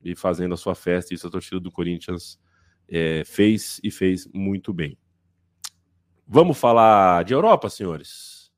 [0.00, 1.12] e fazendo a sua festa.
[1.12, 2.38] Isso a torcida do Corinthians
[2.88, 4.96] é, fez e fez muito bem.
[6.26, 8.52] Vamos falar de Europa, senhores?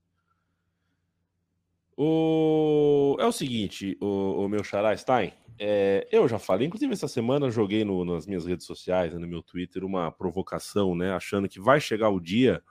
[1.97, 3.17] O...
[3.21, 7.51] É o seguinte, o, o meu xará Stein, é, eu já falei, inclusive essa semana
[7.51, 11.61] joguei no, nas minhas redes sociais, né, no meu Twitter, uma provocação, né, achando que
[11.61, 12.63] vai chegar o dia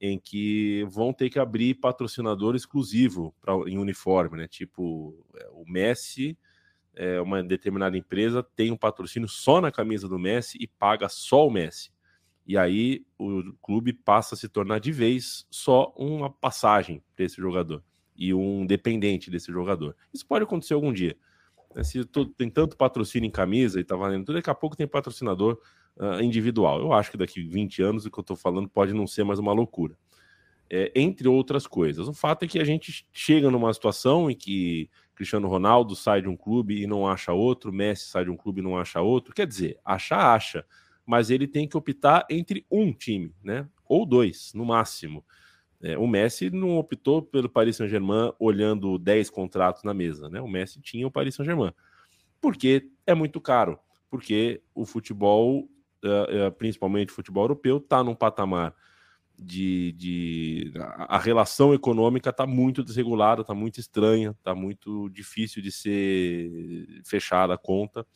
[0.00, 4.46] em que vão ter que abrir patrocinador exclusivo pra, em uniforme, né?
[4.46, 6.38] Tipo, é, o Messi,
[6.96, 11.46] é, uma determinada empresa tem um patrocínio só na camisa do Messi e paga só
[11.46, 11.90] o Messi.
[12.46, 17.36] E aí o clube passa a se tornar de vez só uma passagem para esse
[17.36, 17.82] jogador
[18.16, 19.94] e um dependente desse jogador.
[20.12, 21.16] Isso pode acontecer algum dia.
[21.74, 21.84] Né?
[21.84, 22.04] Se
[22.36, 25.60] tem tanto patrocínio em camisa e tá valendo tudo, daqui a pouco tem patrocinador
[25.96, 26.80] uh, individual.
[26.80, 29.38] Eu acho que daqui 20 anos o que eu estou falando pode não ser mais
[29.38, 29.98] uma loucura.
[30.68, 32.08] É, entre outras coisas.
[32.08, 36.28] O fato é que a gente chega numa situação em que Cristiano Ronaldo sai de
[36.28, 39.34] um clube e não acha outro, Messi sai de um clube e não acha outro.
[39.34, 40.64] Quer dizer, acha, acha,
[41.06, 43.66] mas ele tem que optar entre um time, né?
[43.88, 45.24] Ou dois, no máximo.
[45.80, 50.40] É, o Messi não optou pelo Paris Saint-Germain olhando 10 contratos na mesa, né?
[50.40, 51.72] O Messi tinha o Paris Saint-Germain.
[52.38, 53.78] Porque é muito caro,
[54.10, 55.68] porque o futebol,
[56.04, 58.74] uh, uh, principalmente o futebol europeu, está num patamar
[59.38, 60.72] de, de.
[61.08, 67.54] A relação econômica está muito desregulada, está muito estranha, está muito difícil de ser fechada
[67.54, 68.06] a conta.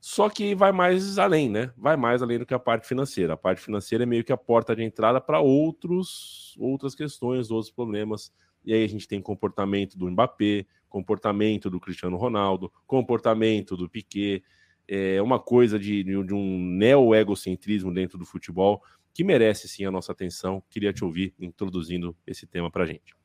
[0.00, 1.72] Só que vai mais além, né?
[1.76, 3.34] Vai mais além do que a parte financeira.
[3.34, 7.72] A parte financeira é meio que a porta de entrada para outros outras questões, outros
[7.72, 8.32] problemas.
[8.64, 14.42] E aí a gente tem comportamento do Mbappé, comportamento do Cristiano Ronaldo, comportamento do Piquet,
[14.88, 18.82] é uma coisa de, de um neo-egocentrismo dentro do futebol
[19.16, 20.62] que merece sim a nossa atenção.
[20.68, 23.16] Queria te ouvir introduzindo esse tema para a gente.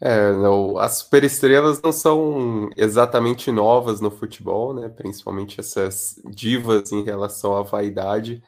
[0.00, 4.88] É, não, as superestrelas não são exatamente novas no futebol, né?
[4.88, 8.42] Principalmente essas divas em relação à vaidade,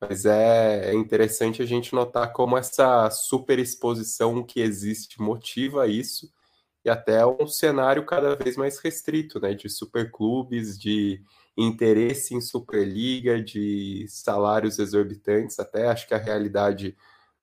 [0.00, 6.28] mas é, é interessante a gente notar como essa superexposição que existe motiva isso
[6.84, 9.54] e até um cenário cada vez mais restrito, né?
[9.54, 11.22] De superclubes, de
[11.56, 16.96] interesse em Superliga, de salários exorbitantes, até acho que a realidade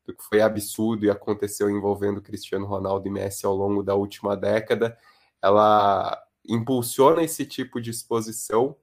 [0.05, 4.35] do que foi absurdo e aconteceu envolvendo Cristiano Ronaldo e Messi ao longo da última
[4.37, 4.97] década,
[5.41, 8.75] ela impulsiona esse tipo de exposição,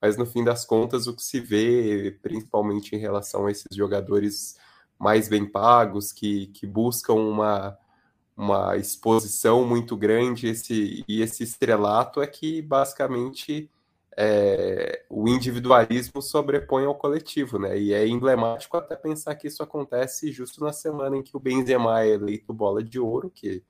[0.00, 4.56] mas no fim das contas o que se vê, principalmente em relação a esses jogadores
[4.96, 7.76] mais bem pagos, que, que buscam uma,
[8.36, 13.68] uma exposição muito grande, esse, e esse estrelato é que basicamente
[14.20, 17.78] é, o individualismo sobrepõe ao coletivo, né?
[17.78, 22.02] E é emblemático até pensar que isso acontece justo na semana em que o Benzema
[22.02, 23.62] é eleito bola de ouro, que,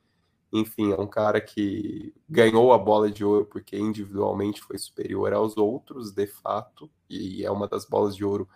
[0.51, 5.59] enfim, é um cara que ganhou a bola de ouro porque individualmente foi superior aos
[5.59, 8.49] outros, de fato, e é uma das bolas de ouro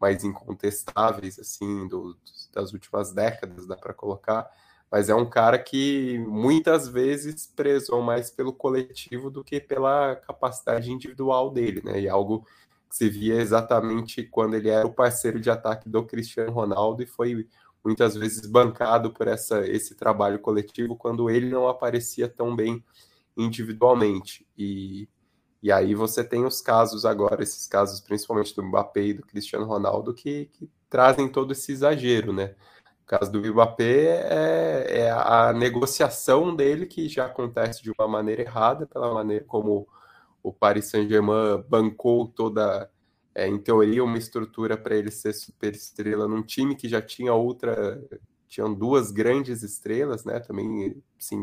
[0.00, 2.16] mais incontestáveis, assim, do,
[2.54, 4.48] das últimas décadas, dá para colocar
[4.90, 10.90] mas é um cara que muitas vezes prezou mais pelo coletivo do que pela capacidade
[10.90, 12.00] individual dele, né?
[12.00, 12.44] E algo
[12.88, 17.06] que se via exatamente quando ele era o parceiro de ataque do Cristiano Ronaldo e
[17.06, 17.46] foi
[17.84, 22.84] muitas vezes bancado por essa, esse trabalho coletivo quando ele não aparecia tão bem
[23.36, 24.46] individualmente.
[24.58, 25.08] E,
[25.62, 29.66] e aí você tem os casos agora, esses casos principalmente do Mbappé e do Cristiano
[29.66, 32.54] Ronaldo, que, que trazem todo esse exagero, né?
[33.10, 38.86] Caso do Mbappé é, é, a negociação dele que já acontece de uma maneira errada,
[38.86, 39.88] pela maneira como
[40.40, 42.88] o Paris Saint-Germain bancou toda,
[43.34, 47.34] é, em teoria, uma estrutura para ele ser super estrela num time que já tinha
[47.34, 48.00] outra,
[48.46, 50.38] tinham duas grandes estrelas, né?
[50.38, 51.42] Também, sim,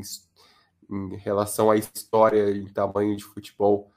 [0.90, 3.92] em relação à história e tamanho de futebol,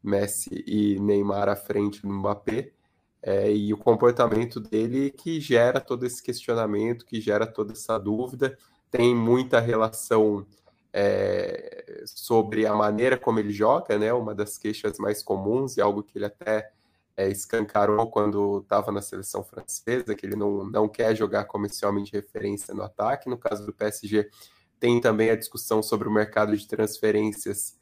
[0.00, 2.75] Messi e Neymar à frente do Mbappé
[3.22, 8.56] é, e o comportamento dele que gera todo esse questionamento, que gera toda essa dúvida,
[8.90, 10.46] tem muita relação
[10.92, 14.12] é, sobre a maneira como ele joga, né?
[14.12, 16.70] Uma das queixas mais comuns e algo que ele até
[17.16, 21.84] é, escancarou quando estava na seleção francesa, que ele não, não quer jogar como esse
[21.84, 23.28] homem de referência no ataque.
[23.28, 24.30] No caso do PSG,
[24.78, 27.76] tem também a discussão sobre o mercado de transferências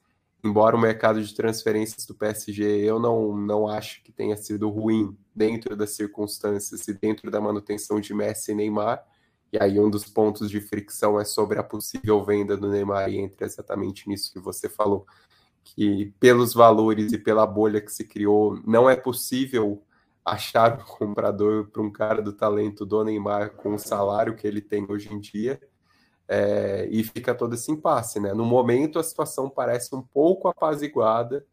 [0.45, 5.16] embora o mercado de transferências do PSG eu não, não acho que tenha sido ruim
[5.34, 9.03] dentro das circunstâncias e dentro da manutenção de Messi e Neymar,
[9.51, 13.18] e aí um dos pontos de fricção é sobre a possível venda do Neymar e
[13.18, 15.07] entra exatamente nisso que você falou,
[15.64, 19.82] que pelos valores e pela bolha que se criou, não é possível
[20.22, 24.61] achar um comprador para um cara do talento do Neymar com o salário que ele
[24.61, 25.61] tem hoje em dia,
[26.28, 28.32] é, e fica todo esse impasse, né?
[28.32, 31.44] No momento a situação parece um pouco apaziguada.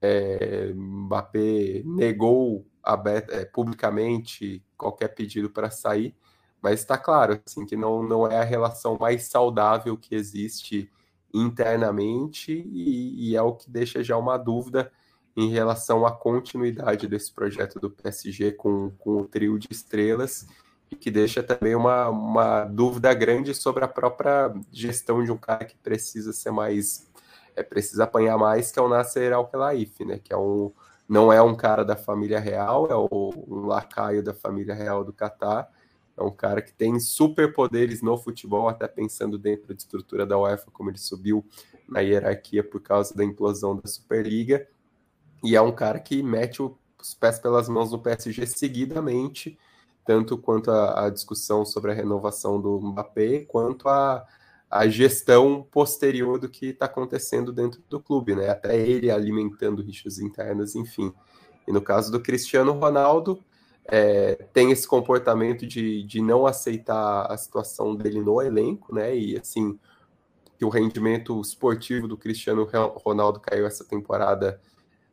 [0.00, 6.14] É, Mbappé negou aberta, é, publicamente qualquer pedido para sair,
[6.60, 10.90] mas está claro assim que não, não é a relação mais saudável que existe
[11.32, 14.90] internamente e, e é o que deixa já uma dúvida
[15.36, 20.46] em relação à continuidade desse projeto do PSG com, com o trio de estrelas
[20.90, 25.64] e que deixa também uma, uma dúvida grande sobre a própria gestão de um cara
[25.64, 27.08] que precisa ser mais,
[27.54, 30.72] é, precisa apanhar mais, que é o Nasser Al-Khelaifi, né, que é um,
[31.08, 35.12] não é um cara da família real, é o, um lacaio da família real do
[35.12, 35.70] Catar,
[36.16, 40.70] é um cara que tem superpoderes no futebol, até pensando dentro da estrutura da UEFA,
[40.70, 41.44] como ele subiu
[41.88, 44.66] na hierarquia por causa da implosão da Superliga,
[45.42, 49.58] e é um cara que mete os pés pelas mãos no PSG seguidamente,
[50.10, 54.26] tanto quanto a, a discussão sobre a renovação do Mbappé, quanto a,
[54.68, 58.48] a gestão posterior do que está acontecendo dentro do clube, né?
[58.50, 61.14] Até ele alimentando rixas internas, enfim.
[61.64, 63.38] E no caso do Cristiano Ronaldo,
[63.84, 69.16] é, tem esse comportamento de, de não aceitar a situação dele no elenco, né?
[69.16, 69.78] E assim,
[70.58, 74.60] que o rendimento esportivo do Cristiano Ronaldo caiu essa temporada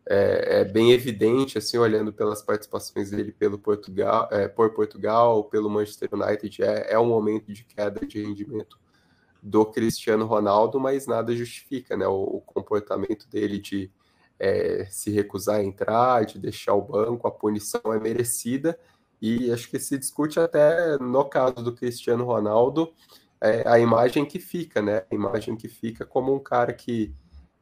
[0.09, 5.69] é, é, bem evidente, assim, olhando pelas participações dele pelo Portugal, é, por Portugal, pelo
[5.69, 8.79] Manchester United, é, é um momento de queda de rendimento
[9.43, 13.91] do Cristiano Ronaldo, mas nada justifica, né, o, o comportamento dele de
[14.39, 18.79] é, se recusar a entrar, de deixar o banco, a punição é merecida,
[19.21, 22.93] e acho que se discute até no caso do Cristiano Ronaldo,
[23.41, 27.13] é, a imagem que fica, né, a imagem que fica como um cara que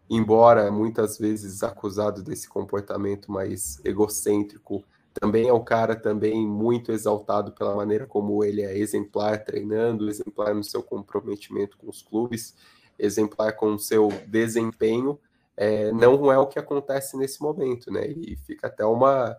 [0.10, 4.84] embora muitas vezes acusado desse comportamento mais egocêntrico,
[5.14, 10.54] também é um cara também muito exaltado pela maneira como ele é exemplar treinando, exemplar
[10.54, 12.56] no seu comprometimento com os clubes,
[13.00, 15.18] exemplar com o seu desempenho,
[15.58, 18.08] é, não é o que acontece nesse momento, né?
[18.08, 19.38] E fica até uma,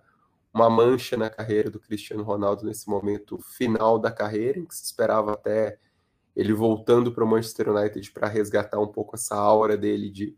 [0.53, 4.85] uma mancha na carreira do Cristiano Ronaldo nesse momento final da carreira, em que se
[4.85, 5.79] esperava até
[6.35, 10.35] ele voltando para o Manchester United para resgatar um pouco essa aura dele de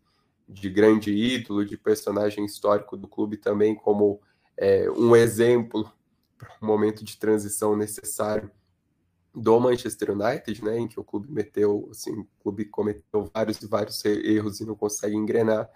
[0.49, 4.21] de grande ídolo, de personagem histórico do clube também, como
[4.57, 5.91] é, um exemplo
[6.39, 8.51] para um momento de transição necessário
[9.35, 13.67] do Manchester United, né, em que o clube meteu, assim, o clube cometeu vários e
[13.67, 15.69] vários erros e não consegue engrenar.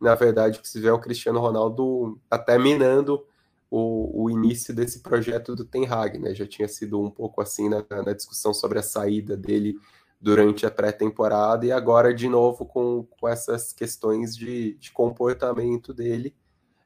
[0.00, 3.24] Na verdade, que se vê é o Cristiano Ronaldo até minando
[3.70, 6.34] o, o início desse projeto do Ten Hag, né?
[6.34, 9.76] Já tinha sido um pouco assim na, na discussão sobre a saída dele
[10.20, 16.34] durante a pré-temporada e agora de novo com, com essas questões de, de comportamento dele.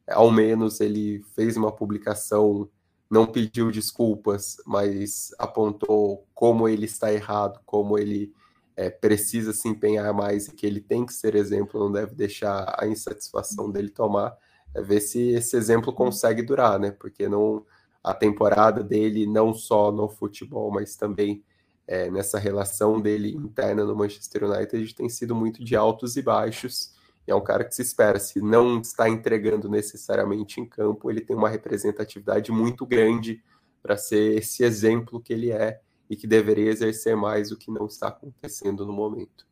[0.09, 2.69] Ao menos ele fez uma publicação,
[3.11, 8.33] não pediu desculpas, mas apontou como ele está errado, como ele
[8.77, 12.75] é, precisa se empenhar mais e que ele tem que ser exemplo, não deve deixar
[12.79, 14.37] a insatisfação dele tomar
[14.75, 16.91] é ver se esse exemplo consegue durar, né?
[16.91, 17.65] Porque não
[18.03, 21.45] a temporada dele não só no futebol, mas também
[21.87, 26.95] é, nessa relação dele interna no Manchester United tem sido muito de altos e baixos.
[27.27, 31.21] E é um cara que se espera, se não está entregando necessariamente em campo, ele
[31.21, 33.43] tem uma representatividade muito grande
[33.83, 37.87] para ser esse exemplo que ele é e que deveria exercer mais o que não
[37.87, 39.47] está acontecendo no momento.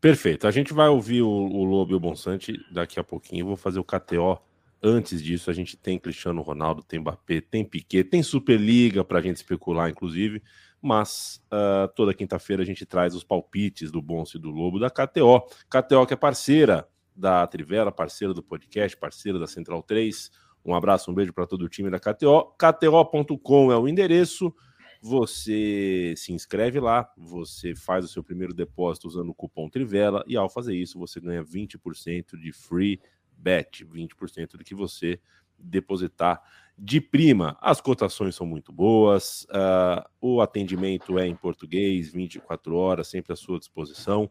[0.00, 0.46] Perfeito.
[0.46, 3.46] A gente vai ouvir o, o Lobo e o Bonsante daqui a pouquinho.
[3.46, 4.38] vou fazer o KTO.
[4.82, 9.22] Antes disso, a gente tem Cristiano Ronaldo, tem Mbappé, tem Piquet, tem Superliga para a
[9.22, 10.42] gente especular, inclusive.
[10.86, 14.88] Mas uh, toda quinta-feira a gente traz os palpites do Bonso e do Lobo da
[14.88, 15.40] KTO.
[15.68, 20.30] KTO que é parceira da Trivela, parceira do podcast, parceira da Central 3.
[20.64, 22.54] Um abraço, um beijo para todo o time da KTO.
[22.56, 24.54] KTO.com é o endereço
[25.02, 30.36] você se inscreve lá, você faz o seu primeiro depósito usando o cupom Trivela e
[30.36, 33.00] ao fazer isso você ganha 20% de free
[33.36, 35.20] bet, 20% do que você
[35.58, 36.42] depositar
[36.78, 37.56] de prima.
[37.60, 43.36] As cotações são muito boas, uh, o atendimento é em português, 24 horas, sempre à
[43.36, 44.30] sua disposição.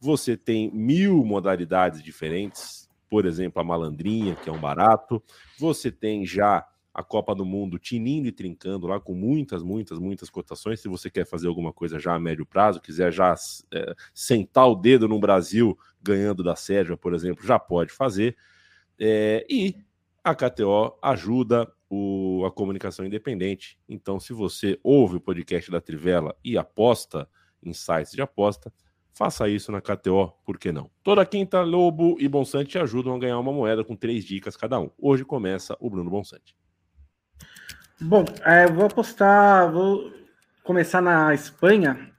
[0.00, 5.22] Você tem mil modalidades diferentes, por exemplo, a malandrinha, que é um barato.
[5.58, 10.28] Você tem já a Copa do Mundo tinindo e trincando lá com muitas, muitas, muitas
[10.28, 10.80] cotações.
[10.80, 13.34] Se você quer fazer alguma coisa já a médio prazo, quiser já
[13.72, 18.36] é, sentar o dedo no Brasil ganhando da Sérvia, por exemplo, já pode fazer.
[18.98, 19.76] É, e
[20.28, 23.78] a KTO ajuda o, a comunicação independente.
[23.88, 27.28] Então, se você ouve o podcast da Trivela e aposta
[27.62, 28.72] em sites de aposta,
[29.14, 30.90] faça isso na KTO, por que não?
[31.02, 34.90] Toda quinta, Lobo e Bonsante ajudam a ganhar uma moeda com três dicas cada um.
[34.98, 36.54] Hoje começa o Bruno Bonsante.
[38.00, 40.12] Bom, é, vou apostar, vou
[40.62, 42.12] começar na Espanha.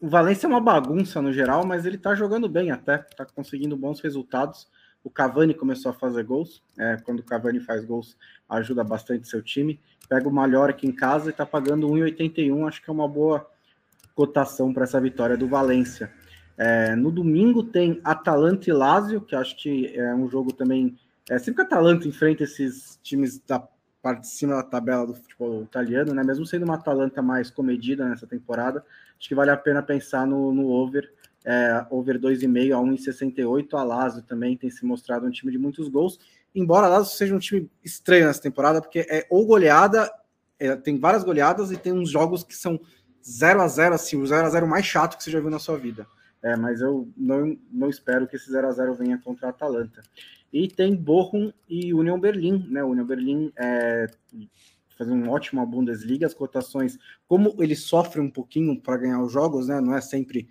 [0.00, 3.76] O Valência é uma bagunça no geral, mas ele tá jogando bem até, tá conseguindo
[3.76, 4.66] bons resultados.
[5.02, 6.62] O Cavani começou a fazer gols.
[6.78, 8.16] É, quando o Cavani faz gols,
[8.48, 9.80] ajuda bastante seu time.
[10.08, 12.68] Pega o Mallorca em casa e tá pagando 1,81.
[12.68, 13.48] Acho que é uma boa
[14.14, 16.12] cotação para essa vitória do Valência.
[16.58, 20.98] É, no domingo tem Atalanta e Lazio, que acho que é um jogo também.
[21.28, 23.66] É, sempre que a Atalanta enfrenta esses times da
[24.02, 26.22] parte de cima da tabela do futebol italiano, né?
[26.22, 28.84] Mesmo sendo uma Atalanta mais comedida nessa temporada,
[29.18, 31.10] acho que vale a pena pensar no, no over,
[31.44, 33.74] é, over 2,5 a 1,68.
[33.74, 36.18] A Lazio também tem se mostrado um time de muitos gols,
[36.54, 40.10] embora a Lazio seja um time estranho nessa temporada, porque é ou goleada,
[40.58, 42.80] é, tem várias goleadas e tem uns jogos que são
[43.28, 45.58] 0 a 0 assim, o 0 a 0 mais chato que você já viu na
[45.58, 46.06] sua vida.
[46.42, 50.02] É, mas eu não, não espero que esse 0 a 0 venha contra a Atalanta.
[50.52, 52.82] E tem Bochum e Union Berlim, né?
[52.82, 54.06] Union Berlim é,
[54.96, 59.68] faz um ótimo Bundesliga, as cotações, como ele sofre um pouquinho para ganhar os jogos,
[59.68, 59.80] né?
[59.80, 60.48] Não é sempre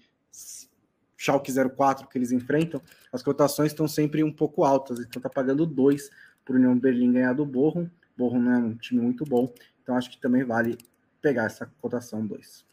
[1.20, 5.66] Schalke 04 que eles enfrentam, as cotações estão sempre um pouco altas, então tá pagando
[5.66, 6.10] dois
[6.46, 7.90] para o Union Berlim ganhar do Bochum.
[8.18, 9.54] Bochum não é um time muito bom,
[9.84, 10.78] então acho que também vale
[11.22, 12.66] pegar essa cotação 2.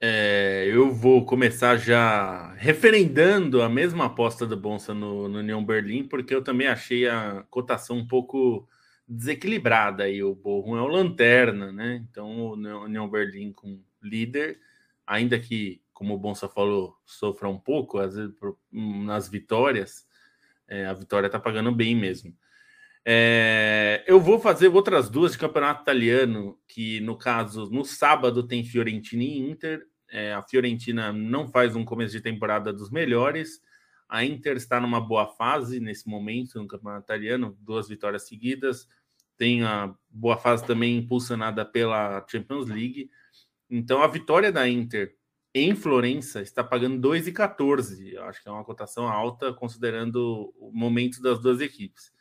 [0.00, 6.04] É, eu vou começar já referendando a mesma aposta do Bonsa no, no União Berlim,
[6.04, 8.66] porque eu também achei a cotação um pouco
[9.06, 10.08] desequilibrada.
[10.08, 12.02] E o Borrom é o lanterna, né?
[12.10, 14.58] Então o União Berlim com líder,
[15.06, 18.34] ainda que, como o Bonsa falou, sofra um pouco, às vezes
[18.72, 20.04] nas vitórias,
[20.66, 22.36] é, a vitória tá pagando bem mesmo.
[23.04, 28.64] É, eu vou fazer outras duas de campeonato italiano, que no caso, no sábado tem
[28.64, 33.60] Fiorentina e Inter, é, a Fiorentina não faz um começo de temporada dos melhores.
[34.08, 38.88] A Inter está numa boa fase nesse momento no Campeonato Italiano, duas vitórias seguidas.
[39.38, 43.08] Tem a boa fase também impulsionada pela Champions League.
[43.70, 45.16] Então a vitória da Inter
[45.54, 48.16] em Florença está pagando 2,14.
[48.18, 52.12] Acho que é uma cotação alta considerando o momento das duas equipes.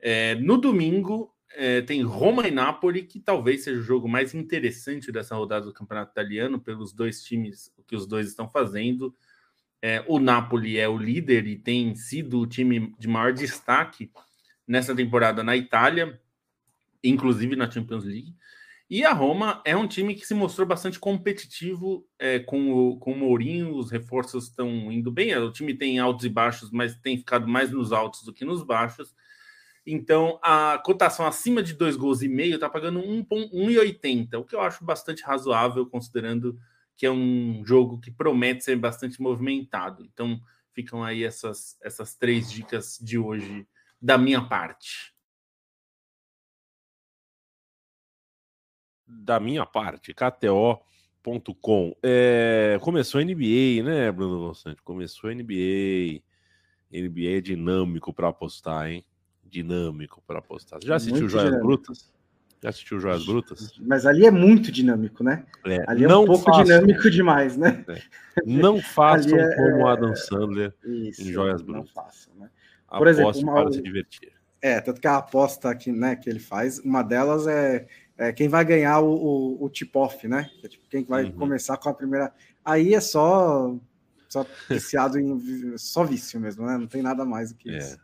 [0.00, 5.12] É, no domingo, é, tem Roma e Napoli, que talvez seja o jogo mais interessante
[5.12, 9.14] dessa rodada do Campeonato Italiano, pelos dois times, que os dois estão fazendo.
[9.82, 14.10] É, o Napoli é o líder e tem sido o time de maior destaque
[14.66, 16.20] nessa temporada na Itália,
[17.02, 18.34] inclusive na Champions League.
[18.90, 23.12] E a Roma é um time que se mostrou bastante competitivo é, com, o, com
[23.12, 25.36] o Mourinho, os reforços estão indo bem.
[25.36, 28.62] O time tem altos e baixos, mas tem ficado mais nos altos do que nos
[28.62, 29.14] baixos.
[29.86, 34.60] Então, a cotação acima de dois gols e meio está pagando 1,80, o que eu
[34.60, 36.58] acho bastante razoável, considerando
[36.96, 40.02] que é um jogo que promete ser bastante movimentado.
[40.04, 40.40] Então,
[40.72, 43.66] ficam aí essas, essas três dicas de hoje
[44.00, 45.12] da minha parte.
[49.08, 51.96] Da minha parte, KTO.com.
[52.02, 54.80] É, começou a NBA, né, Bruno Gonçalves?
[54.82, 56.22] Começou a NBA.
[56.92, 59.04] NBA é dinâmico para apostar, hein?
[59.44, 60.78] Dinâmico para apostar.
[60.80, 61.66] Você já assistiu muito Joias dinâmico.
[61.66, 62.12] Brutas?
[62.62, 63.72] Já assistiu Joias Brutas?
[63.80, 65.44] Mas ali é muito dinâmico, né?
[65.64, 67.84] É, ali é um pouco façam, dinâmico demais, né?
[67.88, 68.02] É.
[68.44, 71.84] Não façam é, como o Adam Sandler isso, em Joias Brutas.
[71.84, 72.50] Não façam, né?
[72.88, 74.32] Por Aposte exemplo, uma, para se divertir.
[74.60, 77.86] É, tanto que a aposta que, né, que ele faz, uma delas é
[78.18, 80.50] é, quem vai ganhar o, o, o tip-off, né?
[80.62, 81.32] É, tipo, quem vai uhum.
[81.32, 82.34] começar com a primeira.
[82.64, 83.74] Aí é só
[84.28, 86.76] só viciado em só vício mesmo, né?
[86.76, 87.98] Não tem nada mais do que é, isso.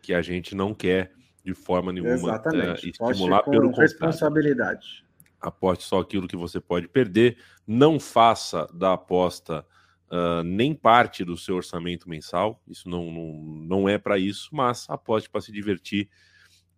[0.00, 1.12] Que a gente não quer
[1.44, 2.86] de forma nenhuma Exatamente.
[2.86, 5.04] É, estimular com pelo responsabilidade.
[5.40, 7.36] Aposte só aquilo que você pode perder.
[7.66, 9.66] Não faça da aposta
[10.10, 12.62] uh, nem parte do seu orçamento mensal.
[12.68, 13.32] Isso não, não,
[13.66, 16.08] não é para isso, mas aposte para se divertir,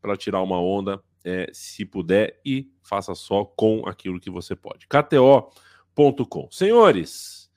[0.01, 4.87] para tirar uma onda, é, se puder, e faça só com aquilo que você pode.
[4.87, 6.49] KTO.com.
[6.51, 7.51] Senhores,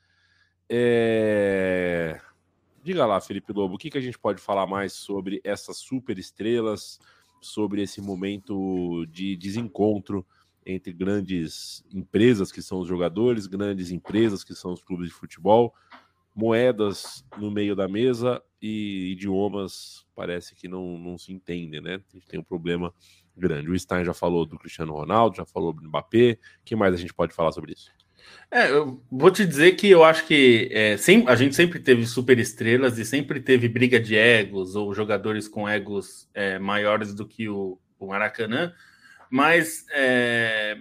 [0.70, 2.20] é...
[2.84, 6.18] diga lá, Felipe Lobo, o que, que a gente pode falar mais sobre essas super
[6.18, 7.00] estrelas,
[7.42, 10.26] sobre esse momento de desencontro
[10.66, 15.74] entre grandes empresas que são os jogadores, grandes empresas que são os clubes de futebol,
[16.36, 21.96] moedas no meio da mesa e idiomas parece que não, não se entendem, né?
[21.96, 22.92] A gente tem um problema
[23.40, 23.70] grande.
[23.70, 26.38] O Stein já falou do Cristiano Ronaldo, já falou do Mbappé.
[26.64, 27.92] Que mais a gente pode falar sobre isso?
[28.50, 32.06] É, eu vou te dizer que eu acho que é, sempre, a gente sempre teve
[32.06, 37.28] super estrelas e sempre teve briga de egos ou jogadores com egos é, maiores do
[37.28, 38.74] que o, o Maracanã,
[39.30, 40.78] mas é,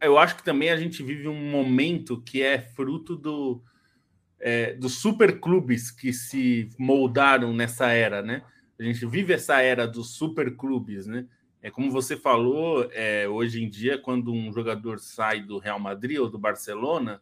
[0.00, 3.62] eu acho que também a gente vive um momento que é fruto do,
[4.38, 8.42] é, dos super clubes que se moldaram nessa era, né?
[8.78, 11.26] A gente vive essa era dos super clubes, né?
[11.62, 16.18] É como você falou, é, hoje em dia, quando um jogador sai do Real Madrid
[16.18, 17.20] ou do Barcelona,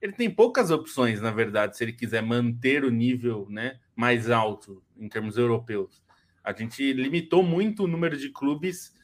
[0.00, 4.82] ele tem poucas opções, na verdade, se ele quiser manter o nível né, mais alto
[4.96, 6.02] em termos europeus.
[6.42, 8.94] A gente limitou muito o número de clubes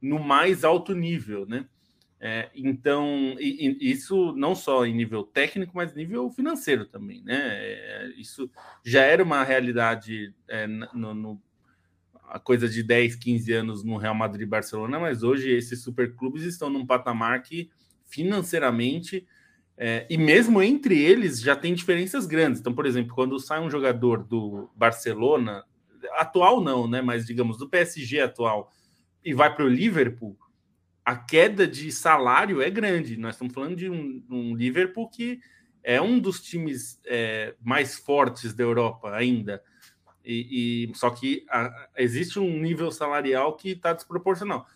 [0.00, 1.66] no mais alto nível, né?
[2.20, 7.36] É, então, e, e isso não só em nível técnico, mas nível financeiro também, né?
[7.36, 8.50] É, isso
[8.82, 11.42] já era uma realidade é, no, no
[12.28, 16.42] a coisa de 10, 15 anos no Real Madrid e Barcelona, mas hoje esses superclubes
[16.42, 17.70] estão num patamar que
[18.04, 19.26] financeiramente
[19.76, 22.60] é, e mesmo entre eles já tem diferenças grandes.
[22.60, 25.64] Então, por exemplo, quando sai um jogador do Barcelona,
[26.12, 27.00] atual não, né?
[27.02, 28.70] Mas digamos do PSG atual,
[29.24, 30.36] e vai para o Liverpool,
[31.04, 33.16] a queda de salário é grande.
[33.16, 35.40] Nós estamos falando de um, um Liverpool que
[35.82, 39.62] é um dos times é, mais fortes da Europa ainda.
[40.24, 44.66] E, e só que a, existe um nível salarial que está desproporcional.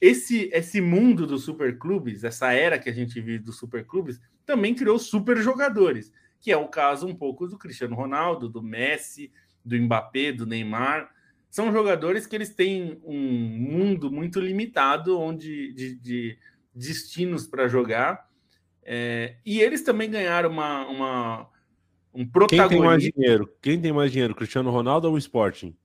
[0.00, 4.98] Esse, esse mundo dos superclubes, essa era que a gente vive dos superclubes, também criou
[4.98, 9.32] super jogadores, que é o caso um pouco do Cristiano Ronaldo, do Messi,
[9.64, 11.10] do Mbappé, do Neymar.
[11.50, 16.38] São jogadores que eles têm um mundo muito limitado onde de, de
[16.74, 18.28] destinos para jogar.
[18.82, 21.50] É, e eles também ganharam uma, uma
[22.16, 22.68] um protagonista.
[22.68, 23.56] Quem tem mais dinheiro?
[23.60, 25.76] Quem tem mais dinheiro, Cristiano Ronaldo ou o Sporting?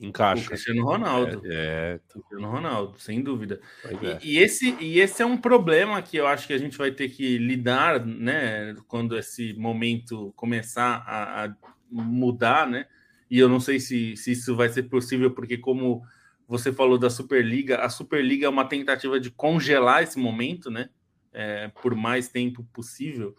[0.00, 0.44] Encaixa.
[0.44, 1.42] O Cristiano Ronaldo.
[1.44, 2.00] É, é.
[2.08, 3.60] Cristiano Ronaldo, sem dúvida.
[3.84, 4.18] É.
[4.22, 6.90] E, e, esse, e esse é um problema que eu acho que a gente vai
[6.90, 8.74] ter que lidar, né?
[8.88, 11.54] Quando esse momento começar a, a
[11.90, 12.86] mudar, né?
[13.30, 16.02] E eu não sei se, se isso vai ser possível, porque como
[16.48, 20.88] você falou da Superliga, a Superliga é uma tentativa de congelar esse momento, né?
[21.32, 23.36] É, por mais tempo possível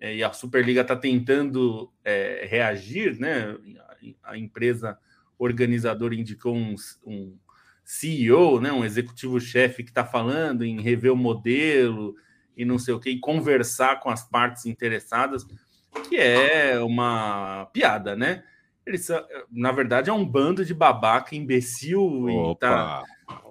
[0.00, 3.56] e a Superliga está tentando é, reagir, né?
[4.22, 4.98] A, empresa
[5.38, 6.74] organizadora indicou um,
[7.06, 7.36] um
[7.84, 8.72] CEO, né?
[8.72, 12.14] Um executivo-chefe que está falando em rever o modelo
[12.56, 15.44] e não sei o que, e conversar com as partes interessadas,
[16.08, 18.44] que é uma piada, né?
[18.86, 19.08] Eles,
[19.50, 23.02] na verdade, é um bando de babaca, imbecil e tá,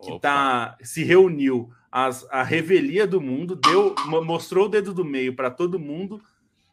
[0.03, 5.35] que tá, se reuniu as, a revelia do mundo, deu, mostrou o dedo do meio
[5.35, 6.21] para todo mundo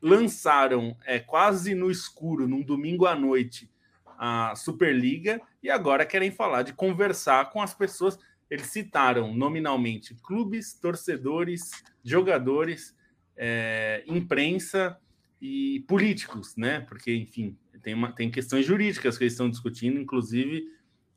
[0.03, 3.71] lançaram é, quase no escuro, num domingo à noite,
[4.19, 8.19] a Superliga e agora querem falar de conversar com as pessoas.
[8.51, 11.71] Eles citaram nominalmente clubes, torcedores,
[12.05, 12.95] jogadores,
[13.37, 14.99] é, imprensa
[15.41, 16.81] e políticos, né?
[16.81, 20.67] Porque, enfim, tem, uma, tem questões jurídicas que eles estão discutindo, inclusive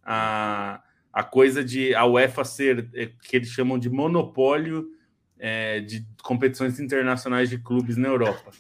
[0.02, 0.82] a,
[1.12, 4.90] a coisa de a UEFA ser, é, que eles chamam de monopólio
[5.38, 8.52] é, de competições internacionais de clubes na Europa,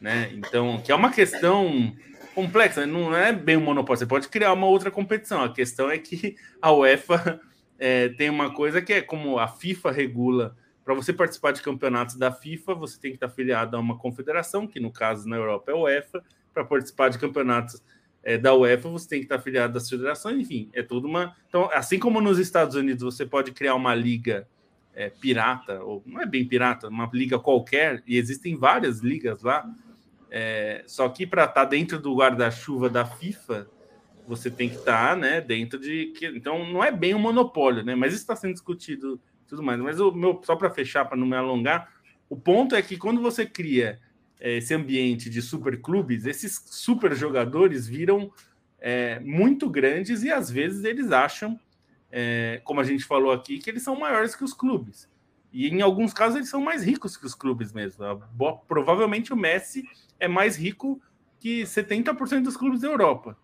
[0.00, 0.30] né?
[0.32, 1.94] Então, que é uma questão
[2.34, 5.98] complexa, não é bem um monopólio, você pode criar uma outra competição, a questão é
[5.98, 7.40] que a UEFA
[7.78, 10.56] é, tem uma coisa que é como a FIFA regula
[10.90, 14.66] para você participar de campeonatos da FIFA, você tem que estar afiliado a uma confederação,
[14.66, 16.24] que no caso na Europa é a UEFA.
[16.52, 17.80] Para participar de campeonatos
[18.24, 21.36] é, da UEFA, você tem que estar afiliado das federações, enfim, é tudo uma.
[21.48, 24.48] Então, assim como nos Estados Unidos você pode criar uma liga
[24.92, 29.64] é, pirata, ou não é bem pirata, uma liga qualquer, e existem várias ligas lá,
[30.30, 33.68] é, só que para estar dentro do guarda-chuva da FIFA,
[34.26, 36.12] você tem que estar né, dentro de.
[36.34, 37.94] Então, não é bem um monopólio, né?
[37.94, 39.20] Mas isso está sendo discutido
[39.50, 39.80] tudo mais.
[39.80, 41.92] Mas o meu, só para fechar, para não me alongar,
[42.28, 44.00] o ponto é que quando você cria
[44.38, 48.32] é, esse ambiente de super clubes, esses super jogadores viram
[48.78, 51.58] é, muito grandes e às vezes eles acham,
[52.10, 55.08] é, como a gente falou aqui, que eles são maiores que os clubes.
[55.52, 58.04] E em alguns casos eles são mais ricos que os clubes mesmo.
[58.68, 59.84] Provavelmente o Messi
[60.18, 61.00] é mais rico
[61.38, 63.36] que 70% dos clubes da Europa.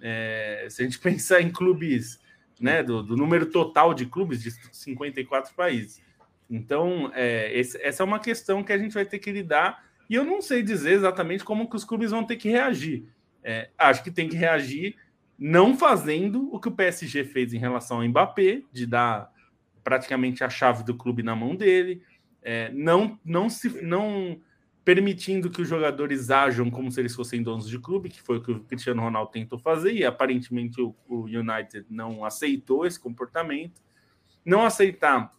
[0.00, 2.20] É, se a gente pensar em clubes
[2.60, 6.00] né, do, do, número total de clubes de 54 países.
[6.48, 10.14] Então, é, esse, essa é uma questão que a gente vai ter que lidar, e
[10.14, 13.04] eu não sei dizer exatamente como que os clubes vão ter que reagir.
[13.42, 14.94] É, acho que tem que reagir
[15.36, 19.31] não fazendo o que o PSG fez em relação ao Mbappé, de dar
[19.82, 22.02] praticamente a chave do clube na mão dele,
[22.42, 24.40] é, não, não se não
[24.84, 28.42] permitindo que os jogadores ajam como se eles fossem donos de clube, que foi o
[28.42, 33.80] que o Cristiano Ronaldo tentou fazer, e aparentemente o, o United não aceitou esse comportamento.
[34.44, 35.32] Não aceitar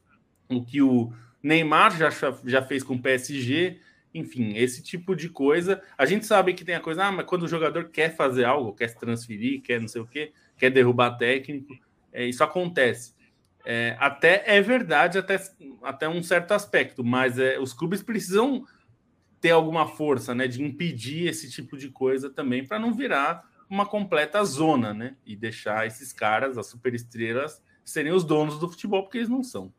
[0.50, 2.10] o que o Neymar já,
[2.46, 3.80] já fez com o PSG,
[4.14, 5.82] enfim, esse tipo de coisa.
[5.98, 8.74] A gente sabe que tem a coisa, ah, mas quando o jogador quer fazer algo,
[8.74, 11.78] quer se transferir, quer não sei o quê, quer derrubar técnico,
[12.14, 13.14] é, isso acontece.
[13.66, 15.39] É, até é verdade, até,
[15.82, 18.66] até um certo aspecto, mas é, os clubes precisam
[19.39, 23.86] ter alguma força, né, de impedir esse tipo de coisa também para não virar uma
[23.86, 29.18] completa zona, né, e deixar esses caras, as superestrelas, serem os donos do futebol porque
[29.18, 29.74] eles não são.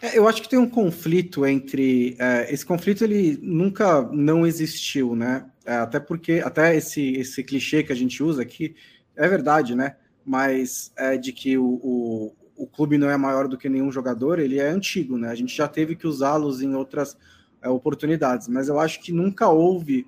[0.00, 5.16] É, eu acho que tem um conflito entre é, esse conflito ele nunca não existiu,
[5.16, 5.50] né?
[5.64, 8.76] É, até porque até esse esse clichê que a gente usa aqui
[9.16, 9.96] é verdade, né?
[10.24, 14.38] Mas é de que o, o, o clube não é maior do que nenhum jogador,
[14.38, 15.28] ele é antigo, né?
[15.28, 17.16] A gente já teve que usá-los em outras
[17.62, 20.06] é, oportunidades, mas eu acho que nunca houve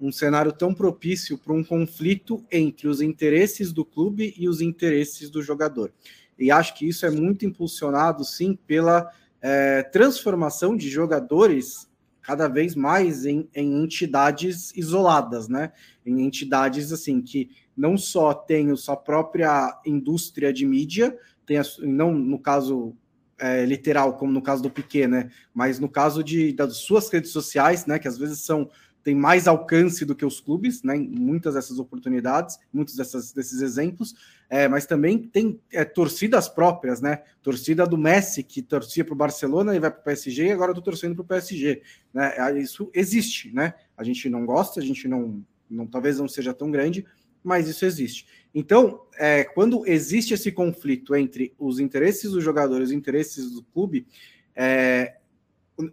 [0.00, 5.30] um cenário tão propício para um conflito entre os interesses do clube e os interesses
[5.30, 5.92] do jogador.
[6.36, 9.08] E acho que isso é muito impulsionado, sim, pela
[9.40, 11.88] é, transformação de jogadores
[12.20, 15.72] cada vez mais em, em, entidades isoladas, né?
[16.06, 21.16] Em entidades assim que não só têm sua própria indústria de mídia,
[21.46, 22.94] tem a, não no caso
[23.38, 25.30] é, literal, como no caso do Piquet, né?
[25.52, 27.98] Mas no caso de, das suas redes sociais, né?
[27.98, 28.70] Que às vezes são
[29.02, 30.96] tem mais alcance do que os clubes, né?
[30.96, 34.14] Muitas dessas oportunidades, muitos dessas, desses exemplos,
[34.48, 37.22] é, mas também tem é, torcidas próprias, né?
[37.42, 40.70] Torcida do Messi que torcia para o Barcelona e vai para o PSG e agora
[40.70, 41.82] estou torcendo para o PSG,
[42.14, 42.32] né?
[42.36, 43.74] É, isso existe, né?
[43.96, 47.04] A gente não gosta, a gente não, não talvez não seja tão grande,
[47.42, 48.26] mas isso existe.
[48.54, 53.62] Então, é, quando existe esse conflito entre os interesses dos jogadores e os interesses do
[53.62, 54.06] clube,
[54.54, 55.16] é,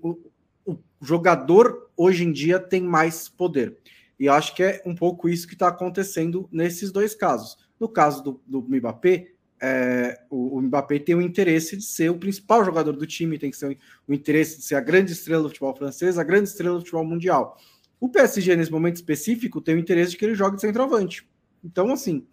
[0.01, 0.17] o,
[0.65, 3.77] o, jogador hoje em dia tem mais poder.
[4.19, 7.57] E acho que é um pouco isso que está acontecendo nesses dois casos.
[7.79, 9.31] No caso do, do Mbappé,
[9.61, 13.51] é, o, o Mbappé tem o interesse de ser o principal jogador do time, tem
[13.51, 16.75] que ser o interesse de ser a grande estrela do futebol francês, a grande estrela
[16.75, 17.57] do futebol mundial.
[17.99, 21.25] O PSG, nesse momento específico, tem o interesse de que ele jogue de centroavante.
[21.63, 22.25] Então, assim,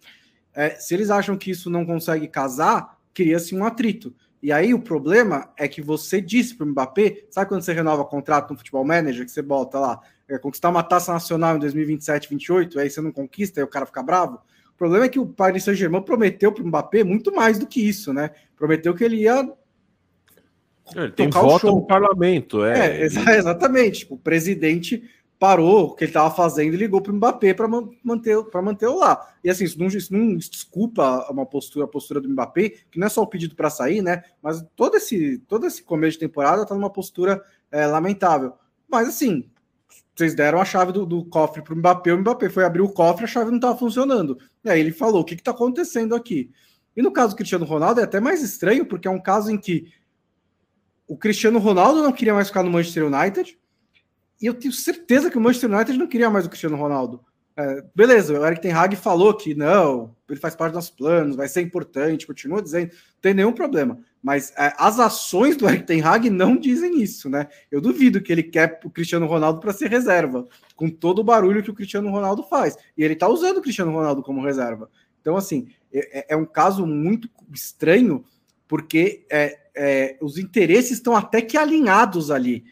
[0.53, 4.13] é, se eles acham que isso não consegue casar, cria-se um atrito.
[4.41, 8.05] E aí o problema é que você disse para o Mbappé, sabe quando você renova
[8.05, 12.29] contrato no futebol manager, que você bota lá, é, conquistar uma taça nacional em 2027,
[12.29, 14.39] 28, aí você não conquista, aí o cara fica bravo.
[14.73, 17.81] O problema é que o Paris Saint-Germain prometeu para o Mbappé muito mais do que
[17.81, 18.31] isso, né?
[18.55, 19.51] Prometeu que ele ia
[20.95, 23.01] ele tem voto no parlamento, é.
[23.01, 23.05] é
[23.35, 23.99] exatamente.
[23.99, 25.03] Tipo, o presidente
[25.39, 27.67] parou o que ele estava fazendo e ligou para o Mbappé para
[28.03, 29.33] manter para manter lá.
[29.43, 33.07] E assim, isso não, isso não desculpa uma postura, a postura do Mbappé, que não
[33.07, 34.23] é só o pedido para sair, né?
[34.41, 38.53] Mas todo esse todo esse começo de temporada está numa postura é, lamentável.
[38.89, 39.49] Mas assim,
[40.15, 42.89] vocês deram a chave do, do cofre para o Mbappé, o Mbappé foi abrir o
[42.89, 44.39] cofre, a chave não estava funcionando.
[44.63, 46.51] E aí ele falou: o que está acontecendo aqui?
[46.95, 49.57] E no caso do Cristiano Ronaldo é até mais estranho, porque é um caso em
[49.57, 49.93] que
[51.07, 53.57] o Cristiano Ronaldo não queria mais ficar no Manchester United,
[54.41, 57.21] e eu tenho certeza que o Manchester United não queria mais o Cristiano Ronaldo.
[57.59, 61.35] É, beleza, o Eric Ten Hag falou que não, ele faz parte dos nossos planos,
[61.35, 63.97] vai ser importante, continua dizendo, não tem nenhum problema.
[64.21, 67.47] Mas é, as ações do Eric Ten Hag não dizem isso, né?
[67.71, 71.63] Eu duvido que ele quer o Cristiano Ronaldo para ser reserva, com todo o barulho
[71.63, 72.77] que o Cristiano Ronaldo faz.
[72.95, 74.87] E ele está usando o Cristiano Ronaldo como reserva.
[75.19, 78.23] Então, assim, é, é, é um caso muito estranho,
[78.67, 82.65] porque é, é, os interesses estão até que alinhados ali,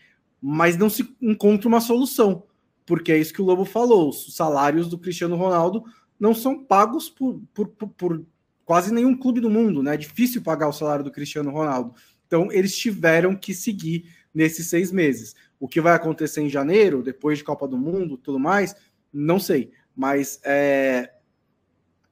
[0.48, 2.44] mas não se encontra uma solução
[2.86, 5.84] porque é isso que o Lobo falou: os salários do Cristiano Ronaldo
[6.20, 8.26] não são pagos por, por, por, por
[8.64, 9.96] quase nenhum clube do mundo, né?
[9.96, 11.94] É difícil pagar o salário do Cristiano Ronaldo.
[12.28, 15.36] Então, eles tiveram que seguir nesses seis meses.
[15.60, 18.76] O que vai acontecer em janeiro, depois de Copa do Mundo, tudo mais,
[19.12, 19.72] não sei.
[19.96, 21.14] Mas é,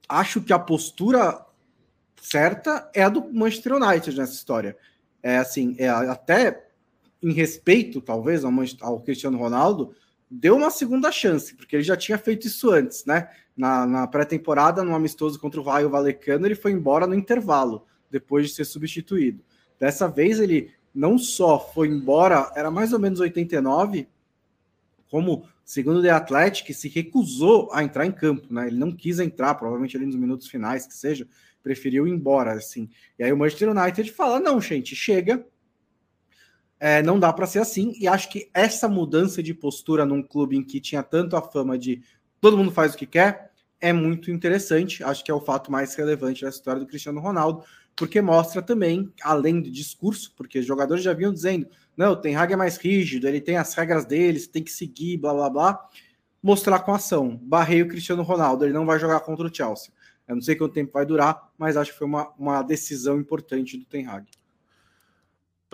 [0.08, 1.44] acho que a postura
[2.20, 4.76] certa é a do Manchester United nessa história.
[5.22, 6.63] É assim, é até
[7.24, 8.52] em respeito, talvez, ao,
[8.82, 9.94] ao Cristiano Ronaldo,
[10.30, 13.30] deu uma segunda chance, porque ele já tinha feito isso antes, né?
[13.56, 18.48] Na, na pré-temporada, no amistoso contra o Raio Valecano, ele foi embora no intervalo, depois
[18.48, 19.42] de ser substituído.
[19.80, 24.06] Dessa vez, ele não só foi embora, era mais ou menos 89,
[25.10, 28.66] como, segundo o The Athletic, se recusou a entrar em campo, né?
[28.66, 31.26] Ele não quis entrar, provavelmente ali nos minutos finais, que seja,
[31.62, 32.90] preferiu ir embora, assim.
[33.18, 35.46] E aí o Manchester United fala: não, gente, chega,
[36.78, 40.56] é, não dá para ser assim, e acho que essa mudança de postura num clube
[40.56, 42.02] em que tinha tanto a fama de
[42.40, 45.04] todo mundo faz o que quer é muito interessante.
[45.04, 47.62] Acho que é o fato mais relevante da história do Cristiano Ronaldo,
[47.94, 51.66] porque mostra também, além do discurso, porque os jogadores já vinham dizendo:
[51.96, 55.18] não, o Ten Hag é mais rígido, ele tem as regras dele, tem que seguir,
[55.18, 55.88] blá blá blá.
[56.42, 57.38] Mostrar com ação.
[57.42, 59.92] Barrei o Cristiano Ronaldo, ele não vai jogar contra o Chelsea.
[60.26, 63.76] Eu não sei quanto tempo vai durar, mas acho que foi uma, uma decisão importante
[63.76, 64.26] do Ten Hag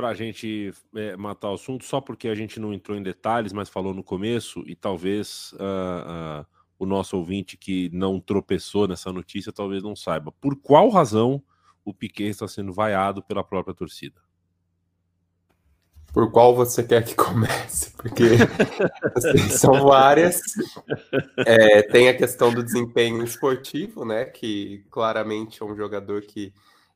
[0.01, 3.53] para a gente é, matar o assunto, só porque a gente não entrou em detalhes,
[3.53, 6.47] mas falou no começo, e talvez uh, uh,
[6.79, 10.33] o nosso ouvinte que não tropeçou nessa notícia talvez não saiba.
[10.33, 11.43] Por qual razão
[11.85, 14.19] o Piquet está sendo vaiado pela própria torcida?
[16.15, 17.93] Por qual você quer que comece?
[17.95, 18.25] Porque
[19.15, 20.41] assim, são várias.
[21.45, 24.25] É, tem a questão do desempenho esportivo, né?
[24.25, 26.55] Que claramente é um jogador que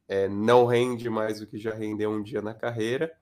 [0.09, 3.13] é, não rende mais do que já rendeu um dia na carreira,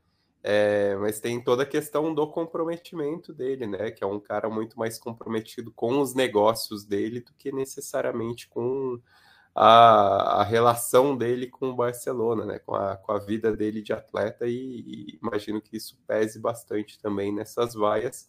[0.42, 3.90] é, mas tem toda a questão do comprometimento dele, né?
[3.92, 9.00] Que é um cara muito mais comprometido com os negócios dele do que necessariamente com
[9.54, 12.58] a, a relação dele com o Barcelona, né?
[12.58, 16.98] Com a, com a vida dele de atleta, e, e imagino que isso pese bastante
[17.00, 18.28] também nessas vaias.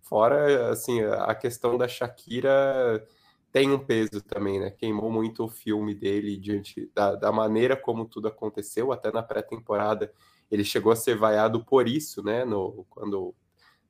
[0.00, 3.06] Fora, assim, a questão da Shakira
[3.52, 4.70] tem um peso também, né?
[4.70, 10.12] Queimou muito o filme dele diante da, da maneira como tudo aconteceu, até na pré-temporada
[10.50, 12.44] ele chegou a ser vaiado por isso, né?
[12.44, 13.34] No, quando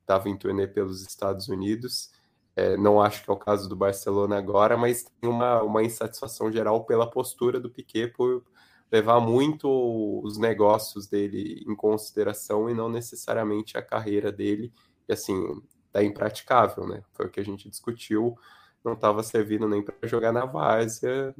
[0.01, 2.11] estava em turnê pelos Estados Unidos.
[2.55, 6.51] É, não acho que é o caso do Barcelona agora, mas tem uma, uma insatisfação
[6.51, 8.43] geral pela postura do Piquet por
[8.91, 9.69] levar muito
[10.21, 14.71] os negócios dele em consideração e não necessariamente a carreira dele.
[15.07, 17.01] E assim, tá impraticável, né?
[17.13, 18.37] Foi o que a gente discutiu
[18.83, 21.35] não estava servindo nem para jogar na várzea.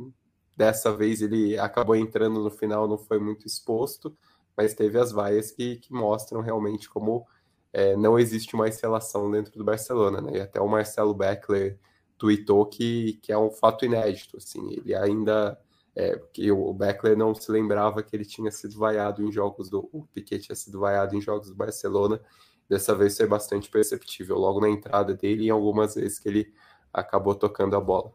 [0.56, 4.16] Dessa vez ele acabou entrando no final, não foi muito exposto,
[4.56, 7.26] mas teve as vaias que, que mostram realmente como
[7.74, 10.38] é, não existe mais relação dentro do Barcelona, né?
[10.38, 11.80] E até o Marcelo Beckler
[12.18, 15.58] tweetou que, que é um fato inédito, assim, ele ainda
[15.96, 19.89] é, que o Beckler não se lembrava que ele tinha sido vaiado em jogos do
[19.92, 22.22] o Piquet tinha sido vaiado em jogos do Barcelona.
[22.70, 26.54] Dessa vez foi bastante perceptível, logo na entrada dele e algumas vezes que ele
[26.94, 28.12] acabou tocando a bola.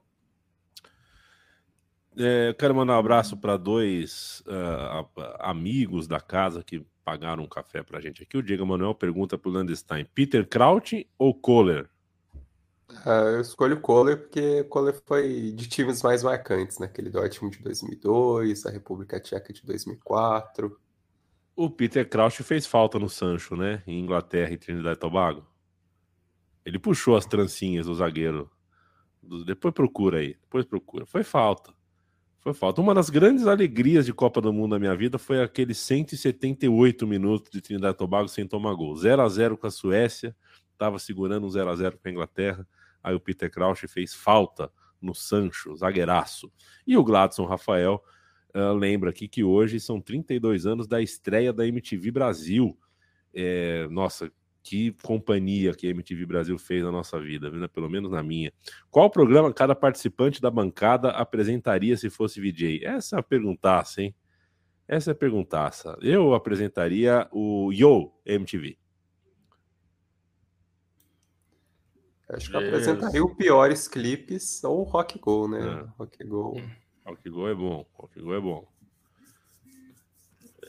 [2.19, 5.07] É, eu quero mandar um abraço para dois uh,
[5.39, 8.39] amigos da casa que pagaram um café para a gente aqui.
[8.39, 11.89] O Diego Manuel pergunta para o Landstein: Peter Kraut ou Kohler?
[13.05, 17.13] Uh, eu escolho Kohler porque Kohler foi de times mais marcantes, naquele né?
[17.13, 20.81] Dortmund de 2002, a República Tcheca de 2004.
[21.55, 23.83] O Peter Kraut fez falta no Sancho, né?
[23.87, 25.47] Em Inglaterra e Trinidad e Tobago.
[26.65, 28.51] Ele puxou as trancinhas do zagueiro
[29.45, 30.37] depois procura aí.
[30.41, 31.07] Depois procura.
[31.07, 31.75] Foi falta.
[32.41, 32.81] Foi falta.
[32.81, 37.51] Uma das grandes alegrias de Copa do Mundo da minha vida foi aqueles 178 minutos
[37.51, 38.95] de Trinidad e Tobago sem tomar gol.
[38.95, 40.37] 0 a 0 com a Suécia.
[40.79, 42.69] Tava segurando um 0 a 0 com a Inglaterra.
[43.03, 44.71] Aí o Peter Crouch fez falta
[45.01, 46.51] no Sancho, zagueiraço.
[46.87, 48.03] E o Gladson Rafael
[48.55, 52.79] uh, lembra aqui que hoje são 32 anos da estreia da MTV Brasil.
[53.35, 54.31] É, nossa,
[54.67, 57.69] que companhia que a MTV Brasil fez na nossa vida, né?
[57.69, 58.53] pelo menos na minha.
[58.91, 62.85] Qual programa cada participante da bancada apresentaria se fosse VJ?
[62.85, 64.13] Essa é a perguntaça, hein?
[64.89, 65.97] Essa é a perguntaça.
[66.03, 68.77] Eu apresentaria o Yo MTV.
[72.29, 75.61] Acho que eu apresentaria o piores clipes ou o Rock Go, né?
[75.61, 75.89] É.
[75.97, 76.61] Rock Go.
[77.05, 77.87] Rock Go é bom.
[77.95, 78.69] Rock Go é bom.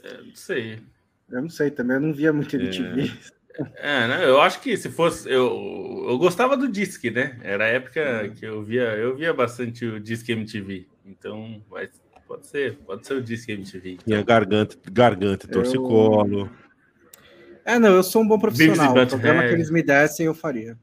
[0.03, 0.83] É, não sei.
[1.29, 3.01] Eu não sei também, eu não via muito MTV.
[3.01, 3.36] É,
[3.76, 4.26] é né?
[4.26, 5.30] eu acho que se fosse.
[5.30, 7.38] Eu, eu gostava do Disque, né?
[7.41, 8.34] Era a época hum.
[8.34, 10.88] que eu via, eu via bastante o Disque MTV.
[11.05, 11.89] Então, vai,
[12.28, 13.91] pode ser, pode ser o Disque MTV.
[13.91, 14.05] Então.
[14.05, 16.41] Tinha garganta, garganta, torcicolo.
[16.41, 16.68] Eu...
[17.66, 18.91] É, não, eu sou um bom profissional.
[18.97, 20.78] O programa que eles me dessem, eu faria.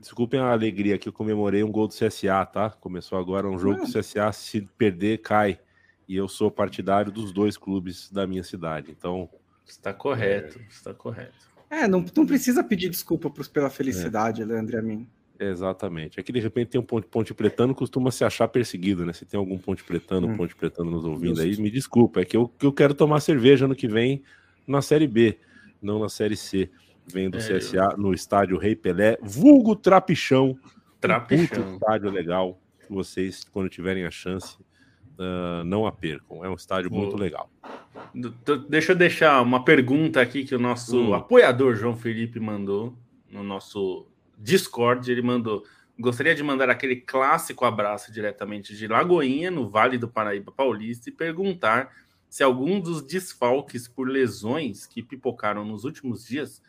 [0.00, 2.70] Desculpem a alegria que eu comemorei um gol do CSA, tá?
[2.70, 5.60] Começou agora um jogo que o CSA, se perder, cai.
[6.08, 8.90] E eu sou partidário dos dois clubes da minha cidade.
[8.90, 9.28] Então.
[9.66, 10.62] Está correto, é...
[10.68, 11.49] está correto.
[11.70, 14.44] É, não, não precisa pedir desculpa pela felicidade, é.
[14.44, 15.08] Leandro e a mim.
[15.38, 16.20] Exatamente.
[16.20, 19.12] É que de repente tem um ponte, ponte pretano, costuma se achar perseguido, né?
[19.14, 20.36] Se tem algum ponte pretano, hum.
[20.36, 22.20] ponte pretano nos ouvindo aí, me desculpa.
[22.20, 24.22] É que eu, que eu quero tomar cerveja no que vem
[24.66, 25.38] na Série B,
[25.80, 26.68] não na Série C.
[27.06, 27.96] Vem do é, CSA eu...
[27.96, 30.58] no estádio Rei Pelé, vulgo Trapichão.
[31.00, 31.70] Trapichão.
[31.70, 32.60] Um estádio legal.
[32.88, 34.58] Vocês, quando tiverem a chance,
[35.20, 36.44] uh, não a percam.
[36.44, 37.50] É um estádio muito legal.
[38.68, 41.14] Deixa eu deixar uma pergunta aqui que o nosso hum.
[41.14, 42.96] apoiador João Felipe mandou
[43.30, 44.06] no nosso
[44.38, 45.10] Discord.
[45.10, 45.64] Ele mandou:
[45.98, 51.12] gostaria de mandar aquele clássico abraço diretamente de Lagoinha, no Vale do Paraíba Paulista, e
[51.12, 51.92] perguntar
[52.28, 56.62] se algum dos desfalques por lesões que pipocaram nos últimos dias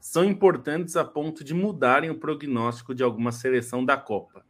[0.00, 4.46] são importantes a ponto de mudarem o prognóstico de alguma seleção da Copa.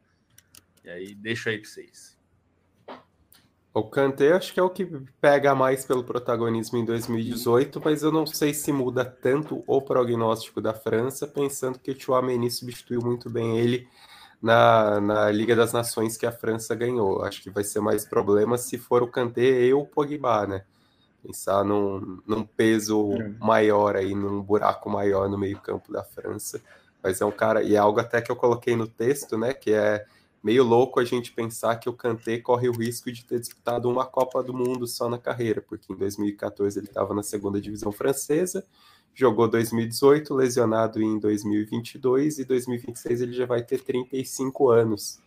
[0.85, 2.18] E aí, deixo aí para vocês.
[3.79, 4.85] O Kanté acho que é o que
[5.20, 10.61] pega mais pelo protagonismo em 2018, mas eu não sei se muda tanto o prognóstico
[10.61, 13.89] da França, pensando que o Chouameni substituiu muito bem ele
[14.43, 17.22] na, na Liga das Nações que a França ganhou.
[17.22, 20.64] Acho que vai ser mais problema se for o Kanté e o Pogba, né?
[21.22, 23.29] Pensar num, num peso é.
[23.39, 26.61] maior aí, num buraco maior no meio campo da França.
[27.03, 29.53] Mas é um cara, e é algo até que eu coloquei no texto, né?
[29.53, 30.05] Que é
[30.43, 34.07] meio louco a gente pensar que o Kanté corre o risco de ter disputado uma
[34.07, 38.64] Copa do Mundo só na carreira, porque em 2014 ele estava na segunda divisão francesa,
[39.14, 45.20] jogou 2018, lesionado em 2022 e 2026 ele já vai ter 35 anos.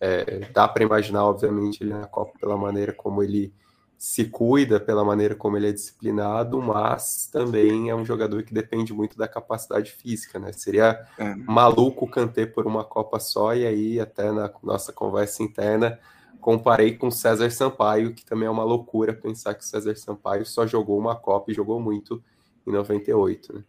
[0.00, 3.52] É, dá para imaginar, obviamente, ele na Copa pela maneira como ele
[3.98, 8.92] se cuida pela maneira como ele é disciplinado, mas também é um jogador que depende
[8.92, 10.52] muito da capacidade física, né?
[10.52, 11.34] Seria é.
[11.34, 15.98] maluco canter por uma Copa só, e aí, até na nossa conversa interna,
[16.40, 20.98] comparei com César Sampaio, que também é uma loucura pensar que César Sampaio só jogou
[20.98, 22.22] uma Copa e jogou muito
[22.66, 23.64] em 98, né?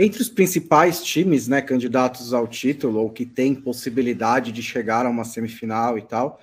[0.00, 5.10] Entre os principais times, né, candidatos ao título, ou que têm possibilidade de chegar a
[5.10, 6.38] uma semifinal e tal,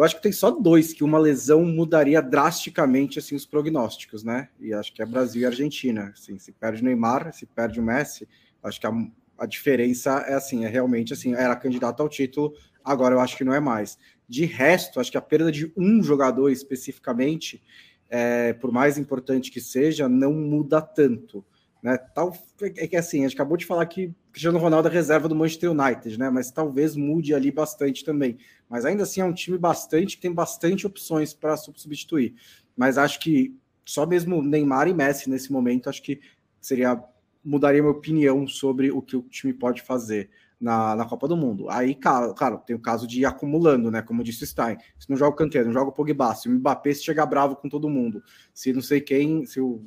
[0.00, 4.48] eu acho que tem só dois que uma lesão mudaria drasticamente assim os prognósticos, né?
[4.58, 6.10] E acho que é Brasil e Argentina.
[6.14, 8.26] Assim, se perde o Neymar, se perde o Messi,
[8.62, 8.92] acho que a,
[9.36, 13.44] a diferença é assim, é realmente assim, era candidato ao título, agora eu acho que
[13.44, 13.98] não é mais.
[14.26, 17.62] De resto, acho que a perda de um jogador especificamente,
[18.08, 21.44] é, por mais importante que seja, não muda tanto.
[21.82, 21.98] Né?
[21.98, 25.34] Tal, é que assim, a gente acabou de falar que Cristiano Ronaldo é reserva do
[25.34, 26.30] Manchester United, né?
[26.30, 28.38] Mas talvez mude ali bastante também.
[28.70, 32.36] Mas ainda assim é um time bastante que tem bastante opções para substituir.
[32.76, 36.20] Mas acho que só mesmo Neymar e Messi nesse momento, acho que
[36.60, 37.02] seria
[37.44, 41.68] mudaria minha opinião sobre o que o time pode fazer na, na Copa do Mundo.
[41.70, 44.02] Aí, claro, claro, tem o caso de ir acumulando, né?
[44.02, 44.76] Como disse o Stein.
[44.98, 47.56] Se não joga o Kanté, não joga o Pogba, se o Mbappé se chegar bravo
[47.56, 49.82] com todo mundo, se não sei quem, se o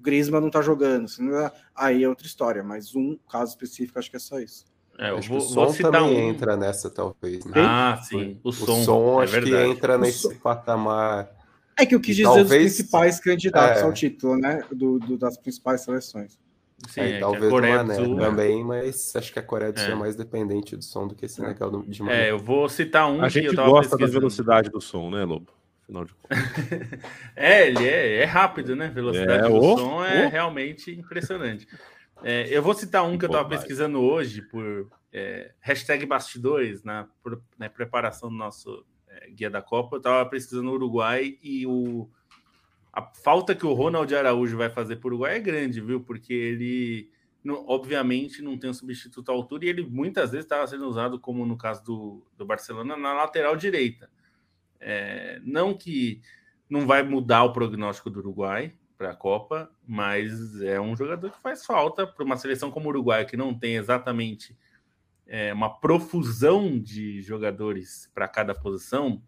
[0.00, 1.06] Griezmann não tá jogando,
[1.36, 4.64] é, aí é outra história, mas um caso específico acho que é só isso.
[4.98, 6.30] É, eu acho vou, que o som também um...
[6.30, 7.44] entra nessa, talvez.
[7.44, 7.52] Né?
[7.56, 8.38] Ah, sim.
[8.42, 9.56] O, o som, som é acho verdade.
[9.56, 10.34] que entra o nesse som...
[10.36, 11.28] patamar.
[11.78, 12.48] É que eu quis dizer talvez...
[12.48, 13.84] dos principais candidatos é.
[13.84, 14.62] ao título, né?
[14.72, 16.38] Do, do, das principais seleções.
[16.88, 19.92] Sim, é, talvez o Mané Sul, também, mas acho que a Coreia do Sul é.
[19.92, 22.26] é mais dependente do som do que Senegal de Mané.
[22.26, 23.22] É, eu vou citar um.
[23.22, 25.52] A gente gosta da velocidade do som, né, Lobo?
[25.82, 26.38] Afinal de contas.
[27.34, 28.88] é, ele é, é, rápido, né?
[28.88, 31.66] Velocidade é, do oh, som é realmente impressionante.
[32.28, 37.08] É, eu vou citar um que eu estava pesquisando hoje por é, hashtag bastidores na,
[37.56, 39.94] na preparação do nosso é, guia da Copa.
[39.94, 42.10] Eu estava pesquisando o Uruguai e o,
[42.92, 46.00] a falta que o Ronald Araújo vai fazer para o Uruguai é grande, viu?
[46.00, 47.12] Porque ele,
[47.44, 51.20] não, obviamente, não tem um substituto à altura e ele muitas vezes estava sendo usado,
[51.20, 54.10] como no caso do, do Barcelona, na lateral direita.
[54.80, 56.20] É, não que
[56.68, 61.40] não vai mudar o prognóstico do Uruguai, para a Copa, mas é um jogador que
[61.40, 64.56] faz falta para uma seleção como o Uruguai, que não tem exatamente
[65.26, 69.22] é, uma profusão de jogadores para cada posição.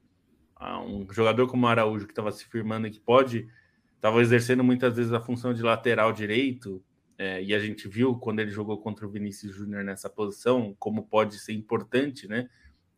[0.86, 3.48] Um jogador como o Araújo, que estava se firmando e que pode,
[3.94, 6.82] estava exercendo muitas vezes a função de lateral direito,
[7.18, 11.04] é, e a gente viu quando ele jogou contra o Vinícius Júnior nessa posição, como
[11.06, 12.48] pode ser importante, né?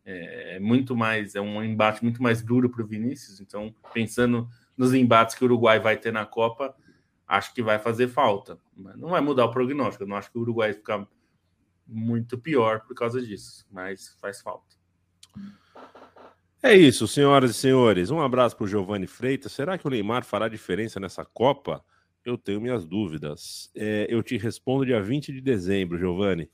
[0.05, 3.39] É, é muito mais, é um embate muito mais duro para o Vinícius.
[3.39, 4.47] Então, pensando
[4.81, 6.75] nos embates que o Uruguai vai ter na Copa,
[7.27, 8.57] acho que vai fazer falta.
[8.75, 10.03] Mas não vai mudar o prognóstico.
[10.03, 11.07] Eu não acho que o Uruguai ficar
[11.85, 14.75] muito pior por causa disso, mas faz falta.
[16.63, 18.09] É isso, senhoras e senhores.
[18.09, 19.51] Um abraço para o Giovanni Freitas.
[19.51, 21.85] Será que o Neymar fará diferença nessa Copa?
[22.25, 23.69] Eu tenho minhas dúvidas.
[23.75, 26.49] É, eu te respondo dia 20 de dezembro, Giovanni.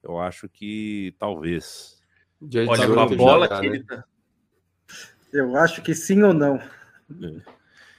[0.00, 2.00] Eu acho que talvez.
[2.68, 3.74] Olha, com a bola já, que né?
[3.74, 4.04] ele tá...
[5.32, 6.54] Eu acho que sim ou não.
[6.56, 7.53] É.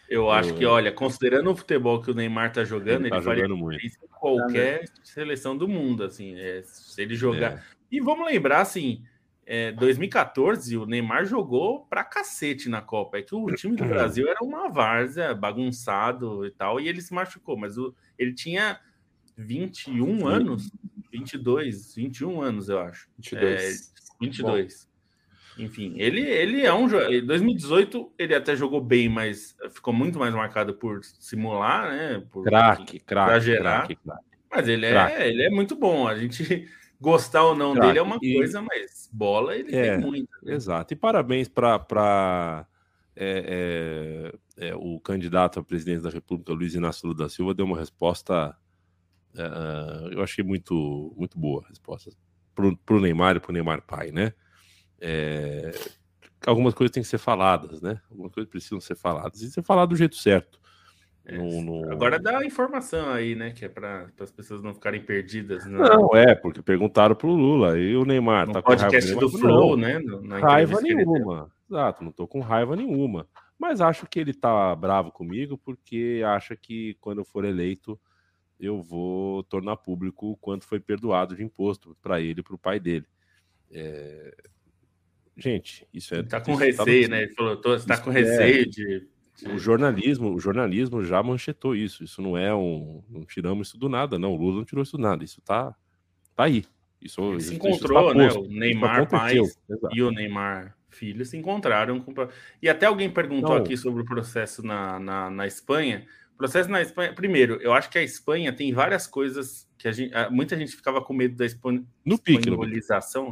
[0.09, 3.25] Eu acho que, olha, considerando o futebol que o Neymar tá jogando, ele, tá ele
[3.25, 3.83] faria muito.
[3.83, 7.53] em qualquer seleção do mundo, assim, é, se ele jogar.
[7.53, 7.63] É.
[7.91, 9.03] E vamos lembrar, assim,
[9.45, 13.17] é, 2014 o Neymar jogou pra cacete na Copa.
[13.17, 17.13] É que o time do Brasil era uma várzea, bagunçado e tal, e ele se
[17.13, 18.79] machucou, mas o, ele tinha
[19.37, 20.71] 21 anos,
[21.11, 23.07] 22, 21 anos, eu acho.
[23.17, 23.61] 22.
[23.61, 23.69] É,
[24.19, 24.85] 22.
[24.85, 24.94] Bom.
[25.57, 27.13] Enfim, ele, ele é um jogador.
[27.13, 32.23] Em 2018 ele até jogou bem, mas ficou muito mais marcado por simular, né?
[32.29, 33.87] Por craque, craque, exagerar.
[34.51, 36.07] Mas ele é, ele é muito bom.
[36.07, 36.67] A gente
[36.99, 38.35] gostar ou não dele é uma e...
[38.35, 40.29] coisa, mas bola ele é, tem muito.
[40.43, 40.53] Né?
[40.53, 40.93] Exato.
[40.93, 42.67] E parabéns para
[43.15, 47.65] é, é, é, o candidato a presidente da República, Luiz Inácio Lula da Silva, deu
[47.65, 48.55] uma resposta.
[49.37, 52.11] É, eu achei muito, muito boa a resposta
[52.53, 54.33] para o Neymar e para o Neymar pai, né?
[54.99, 55.71] É,
[56.45, 57.99] algumas coisas têm que ser faladas, né?
[58.09, 60.59] Algumas coisas precisam ser faladas e ser falado do jeito certo.
[61.25, 61.91] É, no, no...
[61.91, 63.51] Agora dá informação aí, né?
[63.51, 65.65] Que é para as pessoas não ficarem perdidas.
[65.65, 65.77] Né?
[65.77, 68.47] Não, é, porque perguntaram pro Lula e o Neymar.
[68.47, 69.99] No tá podcast com raiva do Flow, né?
[69.99, 71.51] Na raiva nenhuma.
[71.67, 73.27] Exato, não tô com raiva nenhuma.
[73.57, 77.99] Mas acho que ele tá bravo comigo porque acha que quando eu for eleito
[78.59, 82.59] eu vou tornar público o quanto foi perdoado de imposto para ele e para o
[82.59, 83.05] pai dele.
[83.71, 84.35] É,
[85.37, 86.23] Gente, isso é.
[86.23, 87.15] Tá com receio, tá...
[87.15, 87.23] né?
[87.23, 88.65] Ele falou, tô, tá com receio é...
[88.65, 89.07] de.
[89.53, 92.05] O jornalismo, o jornalismo já manchetou isso.
[92.05, 93.03] Isso não é um.
[93.09, 94.33] Não tiramos isso do nada, não.
[94.33, 95.25] O Lula não tirou isso do nada.
[95.25, 95.75] Isso tá,
[96.33, 96.63] tá aí.
[97.01, 98.29] Isso, Ele se encontrou, né?
[98.31, 99.37] O Neymar pai
[99.93, 101.99] e o Neymar filho se encontraram.
[101.99, 102.13] Com...
[102.61, 103.57] E até alguém perguntou não.
[103.57, 106.07] aqui sobre o processo na, na, na Espanha.
[106.33, 107.13] O processo na Espanha.
[107.13, 111.01] Primeiro, eu acho que a Espanha tem várias coisas que a gente, muita gente ficava
[111.01, 111.83] com medo da espan...
[112.05, 112.17] no.
[112.17, 112.49] Pique,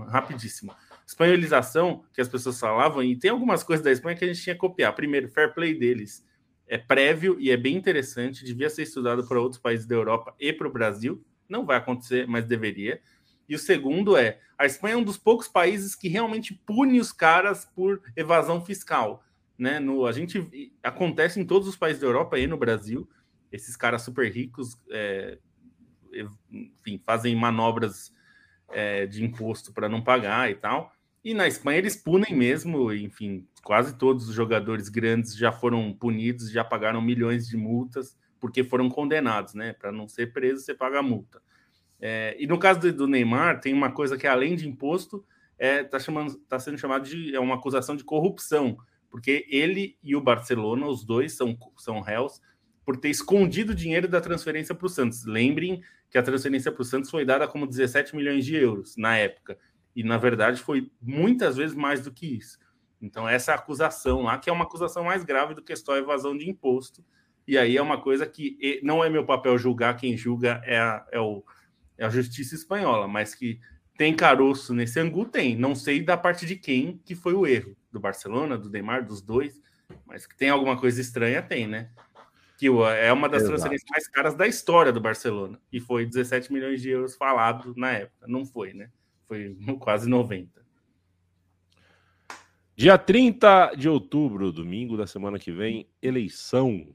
[0.09, 0.75] rapidíssimo
[1.05, 4.55] espanholização que as pessoas falavam, e tem algumas coisas da Espanha que a gente tinha
[4.55, 4.93] que copiar.
[4.95, 6.25] Primeiro, fair play deles
[6.67, 10.51] é prévio e é bem interessante, devia ser estudado para outros países da Europa e
[10.51, 11.23] para o Brasil.
[11.47, 13.01] Não vai acontecer, mas deveria.
[13.47, 17.11] E o segundo é: a Espanha é um dos poucos países que realmente pune os
[17.11, 19.23] caras por evasão fiscal.
[19.57, 19.79] Né?
[19.79, 23.07] No, a gente acontece em todos os países da Europa e no Brasil.
[23.51, 25.37] Esses caras super ricos, é,
[26.51, 28.11] enfim, fazem manobras
[28.73, 30.91] é, de imposto para não pagar e tal.
[31.23, 36.51] E na Espanha eles punem mesmo, enfim, quase todos os jogadores grandes já foram punidos,
[36.51, 39.71] já pagaram milhões de multas, porque foram condenados, né?
[39.71, 41.41] Para não ser preso, você paga a multa.
[42.01, 45.25] É, e no caso do, Neymar, tem uma coisa que além de imposto,
[45.57, 45.97] é, tá,
[46.49, 48.77] tá sendo chamado de é uma acusação de corrupção,
[49.09, 52.41] porque ele e o Barcelona, os dois são, são réus,
[52.83, 55.23] por ter escondido dinheiro da transferência para o Santos.
[55.23, 55.81] Lembrem
[56.13, 59.57] que a transferência para o Santos foi dada como 17 milhões de euros na época.
[59.95, 62.59] E, na verdade, foi muitas vezes mais do que isso.
[63.01, 66.47] Então, essa acusação lá, que é uma acusação mais grave do que só evasão de
[66.47, 67.03] imposto.
[67.47, 71.03] E aí é uma coisa que não é meu papel julgar, quem julga é a,
[71.11, 71.43] é o,
[71.97, 73.59] é a justiça espanhola, mas que
[73.97, 75.55] tem caroço nesse angu, tem.
[75.55, 77.75] Não sei da parte de quem que foi o erro.
[77.91, 79.59] Do Barcelona, do Neymar, dos dois.
[80.05, 81.89] Mas que tem alguma coisa estranha, tem, né?
[82.57, 83.51] Que é uma das Exato.
[83.51, 85.59] transferências mais caras da história do Barcelona.
[85.71, 88.27] E foi 17 milhões de euros falado na época.
[88.27, 88.89] Não foi, né?
[89.25, 90.63] Foi quase 90.
[92.75, 96.87] Dia 30 de outubro, domingo da semana que vem, eleição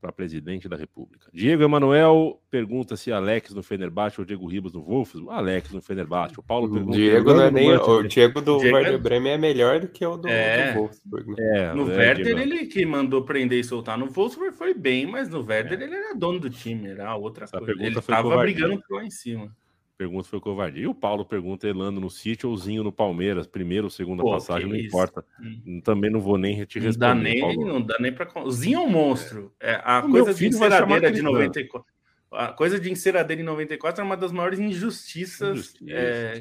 [0.00, 1.28] para presidente da República.
[1.32, 5.30] Diego Emanuel pergunta se Alex no Fenerbahçe ou Diego Ribas no Wolfsburg.
[5.30, 6.38] Alex no Fenerbahçe.
[6.38, 6.96] O Paulo pergunta.
[6.96, 8.76] Diego não é nem, o Diego do Diego...
[8.76, 11.30] Werder Bremen é melhor do que o do, é, do Wolfsburg.
[11.30, 11.36] Né?
[11.38, 12.40] É, no é, Werder, Diego.
[12.40, 13.98] ele que mandou prender e soltar.
[13.98, 15.84] No Wolfsburg foi bem, mas no Werder é.
[15.84, 17.72] ele era dono do time, era outra Essa coisa.
[17.72, 19.54] Ele estava brigando lá em cima.
[20.00, 20.84] Pergunta foi covardia.
[20.84, 24.30] E o Paulo pergunta Elano no City ou Zinho no Palmeiras, primeira ou segunda Pô,
[24.30, 24.86] passagem, não isso?
[24.86, 25.22] importa.
[25.38, 25.82] Hum.
[25.84, 26.88] Também não vou nem te responder.
[26.88, 27.66] Não dá nem, Paulo.
[27.66, 29.54] não dá nem para O Zinho é um monstro.
[29.60, 31.86] É, a o coisa de enceradeira de 94.
[32.32, 35.50] A coisa de enceradeira em 94 é uma das maiores injustiças.
[35.50, 36.40] Injustiça, é,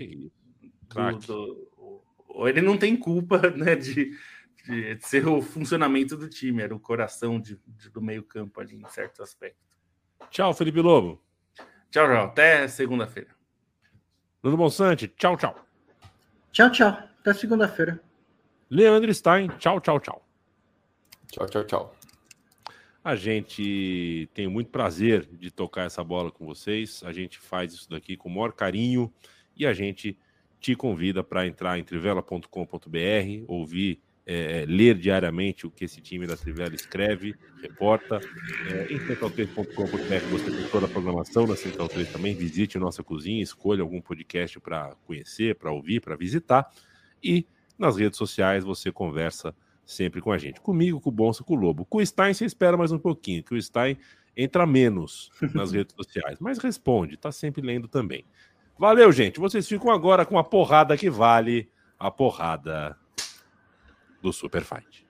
[0.95, 4.15] do, do, ele não tem culpa né, de,
[4.65, 7.59] de, de, ser o funcionamento do time, era o coração de
[7.91, 9.67] do meio-campo ali, em certos aspectos.
[10.29, 11.21] Tchau, Felipe Lobo.
[11.91, 12.25] Tchau, tchau.
[12.25, 13.38] Até segunda-feira.
[14.41, 15.55] Bruno Bonsante, tchau, tchau.
[16.51, 16.87] Tchau, tchau.
[17.19, 18.01] Até segunda-feira.
[18.69, 20.25] Leandro Stein, tchau, tchau, tchau.
[21.31, 21.95] Tchau, tchau, tchau.
[23.03, 27.01] A gente tem muito prazer de tocar essa bola com vocês.
[27.03, 29.11] A gente faz isso daqui com o maior carinho
[29.55, 30.17] e a gente
[30.59, 32.47] te convida para entrar em trivela.com.br,
[33.47, 37.33] ouvir é, é, ler diariamente o que esse time da Trivela escreve,
[37.63, 38.21] reporta.
[38.67, 42.35] É, em central3.com.br você tem toda a programação da Central 3 também.
[42.35, 46.71] Visite nossa cozinha, escolha algum podcast para conhecer, para ouvir, para visitar.
[47.23, 49.51] E nas redes sociais você conversa
[49.83, 50.61] sempre com a gente.
[50.61, 51.83] Comigo, com o Bonsa, com o Lobo.
[51.85, 53.97] Com o Stein você espera mais um pouquinho, que o Stein
[54.37, 58.23] entra menos nas redes sociais, mas responde, está sempre lendo também.
[58.77, 59.39] Valeu, gente.
[59.39, 62.95] Vocês ficam agora com a porrada que vale a porrada
[64.21, 65.08] do Super Fight.